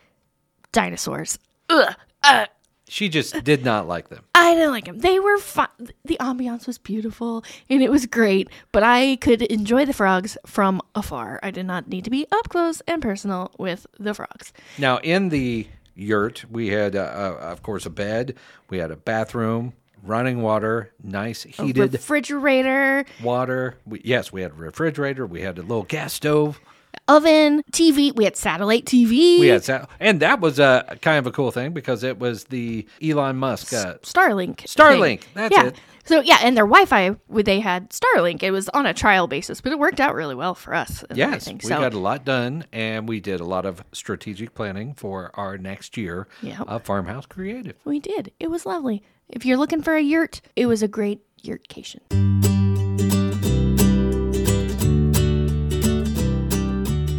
dinosaurs. 0.73 1.39
Ugh. 1.71 1.95
Uh, 2.25 2.47
She 2.89 3.09
just 3.09 3.45
did 3.45 3.65
not 3.65 3.87
like 3.87 4.09
them. 4.09 4.25
I 4.35 4.55
didn't 4.55 4.71
like 4.71 4.87
them. 4.87 4.99
They 4.99 5.19
were 5.19 5.39
fun. 5.39 5.69
The 6.05 6.17
ambiance 6.21 6.67
was 6.67 6.79
beautiful 6.79 7.45
and 7.69 7.83
it 7.83 7.91
was 7.91 8.07
great, 8.07 8.49
but 8.73 8.83
I 8.83 9.17
could 9.17 9.43
enjoy 9.43 9.85
the 9.85 9.93
frogs 9.93 10.37
from 10.47 10.81
afar. 10.95 11.39
I 11.43 11.51
did 11.51 11.67
not 11.67 11.89
need 11.89 12.05
to 12.05 12.11
be 12.11 12.27
up 12.33 12.49
close 12.49 12.81
and 12.87 13.03
personal 13.03 13.53
with 13.59 13.87
the 13.99 14.15
frogs. 14.15 14.53
Now, 14.79 14.99
in 14.99 15.29
the 15.29 15.67
yurt, 15.95 16.45
we 16.51 16.69
had, 16.69 16.97
uh, 16.97 17.01
uh, 17.01 17.39
of 17.43 17.63
course, 17.63 17.85
a 17.87 17.91
bed. 17.91 18.37
We 18.71 18.79
had 18.79 18.91
a 18.91 18.97
bathroom, 18.97 19.75
running 20.03 20.43
water, 20.43 20.93
nice 21.03 21.43
heated 21.43 21.93
Refrigerator, 21.93 23.05
water. 23.23 23.77
We, 23.85 24.01
yes, 24.05 24.33
we 24.33 24.43
had 24.43 24.53
a 24.53 24.55
refrigerator. 24.55 25.27
We 25.27 25.43
had 25.43 25.59
a 25.59 25.63
little 25.63 25.83
gas 25.83 26.15
stove. 26.15 26.61
Oven, 27.09 27.63
TV. 27.73 28.15
We 28.15 28.25
had 28.25 28.37
satellite 28.37 28.85
TV. 28.85 29.41
We 29.41 29.49
had, 29.49 29.65
sa- 29.65 29.87
and 29.99 30.21
that 30.21 30.41
was 30.41 30.59
a 30.59 30.97
kind 31.03 31.19
of 31.19 31.27
a 31.27 31.31
cool 31.33 31.51
thing 31.51 31.73
because 31.73 32.05
it 32.05 32.19
was 32.19 32.45
the 32.45 32.87
Elon 33.03 33.37
Musk. 33.37 33.73
Uh, 33.73 33.95
Starlink. 34.03 34.57
Starlink, 34.67 35.21
thing. 35.21 35.31
that's 35.35 35.57
yeah. 35.57 35.67
it. 35.67 35.81
So 36.05 36.21
yeah, 36.21 36.39
and 36.43 36.57
their 36.57 36.65
Wi-Fi 36.67 37.17
they 37.29 37.61
had 37.61 37.91
Starlink. 37.91 38.43
It 38.43 38.51
was 38.51 38.71
on 38.71 38.87
a 38.87 38.95
trial 38.95 39.27
basis, 39.27 39.61
but 39.61 39.73
it 39.73 39.79
worked 39.79 40.01
out 40.01 40.15
really 40.15 40.35
well 40.35 40.55
for 40.55 40.75
us. 40.75 41.05
yes, 41.13 41.47
we 41.53 41.61
so 41.61 41.81
got 41.81 41.93
a 41.93 41.99
lot 41.99 42.25
done, 42.25 42.65
and 42.73 43.07
we 43.07 43.21
did 43.21 43.41
a 43.41 43.45
lot 43.45 43.67
of 43.67 43.85
strategic 43.93 44.55
planning 44.55 44.95
for 44.95 45.31
our 45.35 45.59
next 45.59 45.99
year 45.99 46.27
Yep. 46.43 46.61
of 46.67 46.83
Farmhouse 46.85 47.27
Creative. 47.27 47.75
we 47.85 48.01
did. 48.01 48.33
It 48.41 48.51
was 48.51 48.65
lovely. 48.65 49.03
If 49.29 49.45
you're 49.45 49.59
looking 49.59 49.83
for 49.83 49.95
a 49.95 50.01
yurt, 50.03 50.41
it 50.57 50.65
was 50.65 50.83
a 50.83 50.89
great 50.89 51.21
yurtcation. 51.43 52.68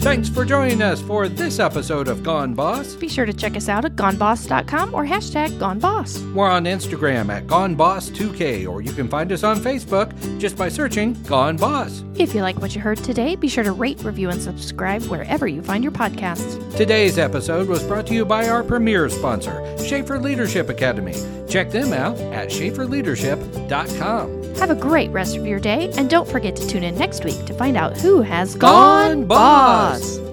Thanks 0.10 0.28
for 0.28 0.44
joining 0.44 0.82
us 0.82 1.00
for 1.00 1.30
this 1.30 1.60
episode 1.60 2.08
of 2.08 2.24
Gone 2.24 2.56
Boss. 2.56 2.96
Be 2.96 3.08
sure 3.08 3.28
to 3.28 3.32
check 3.32 3.56
us 3.56 3.70
out 3.70 3.86
at 3.86 3.96
goneboss.com 3.96 4.92
or 4.92 5.06
hashtag 5.06 5.50
goneboss. 5.60 6.34
We're 6.34 6.50
on 6.50 6.64
Instagram 6.66 7.30
at 7.30 7.46
GoneBoss2K, 7.46 8.68
or 8.68 8.82
you 8.82 8.92
can 8.92 9.08
find 9.08 9.32
us 9.32 9.44
on 9.44 9.58
Facebook 9.58 10.10
just 10.40 10.58
by 10.58 10.68
searching 10.68 11.14
Gone 11.26 11.58
Boss. 11.58 12.04
If 12.16 12.34
you 12.34 12.42
like 12.42 12.58
what 12.60 12.74
you 12.74 12.82
heard 12.82 12.98
today, 12.98 13.36
be 13.36 13.48
sure 13.48 13.64
to 13.64 13.72
rate, 13.72 14.02
review, 14.04 14.32
and 14.32 14.42
subscribe 14.42 15.04
wherever 15.04 15.48
you 15.48 15.62
find 15.62 15.84
your 15.84 15.94
podcasts. 15.94 16.76
Today's 16.76 17.20
episode 17.20 17.68
was 17.68 17.84
brought 17.84 18.08
to 18.08 18.16
you 18.16 18.26
by 18.26 18.50
our 18.50 18.64
premier 18.64 19.10
sponsor, 19.10 19.78
Shafer 19.78 20.18
Leadership 20.18 20.70
Academy. 20.70 21.14
Check 21.48 21.70
them 21.70 21.94
out 21.94 22.18
at 22.34 22.50
shaferleadership.com. 22.50 24.39
Have 24.58 24.70
a 24.70 24.76
great 24.76 25.10
rest 25.12 25.38
of 25.38 25.46
your 25.46 25.60
day, 25.60 25.92
and 25.98 26.10
don't 26.10 26.28
forget 26.28 26.56
to 26.58 26.68
tune 26.68 26.84
in 26.84 26.98
next 26.98 27.24
week 27.24 27.46
to 27.46 27.54
find 27.54 27.78
out 27.78 27.98
who 27.98 28.22
has 28.22 28.56
Gone 28.56 29.22
gone 29.22 29.26
Boss. 29.28 30.18
boss. 30.18 30.29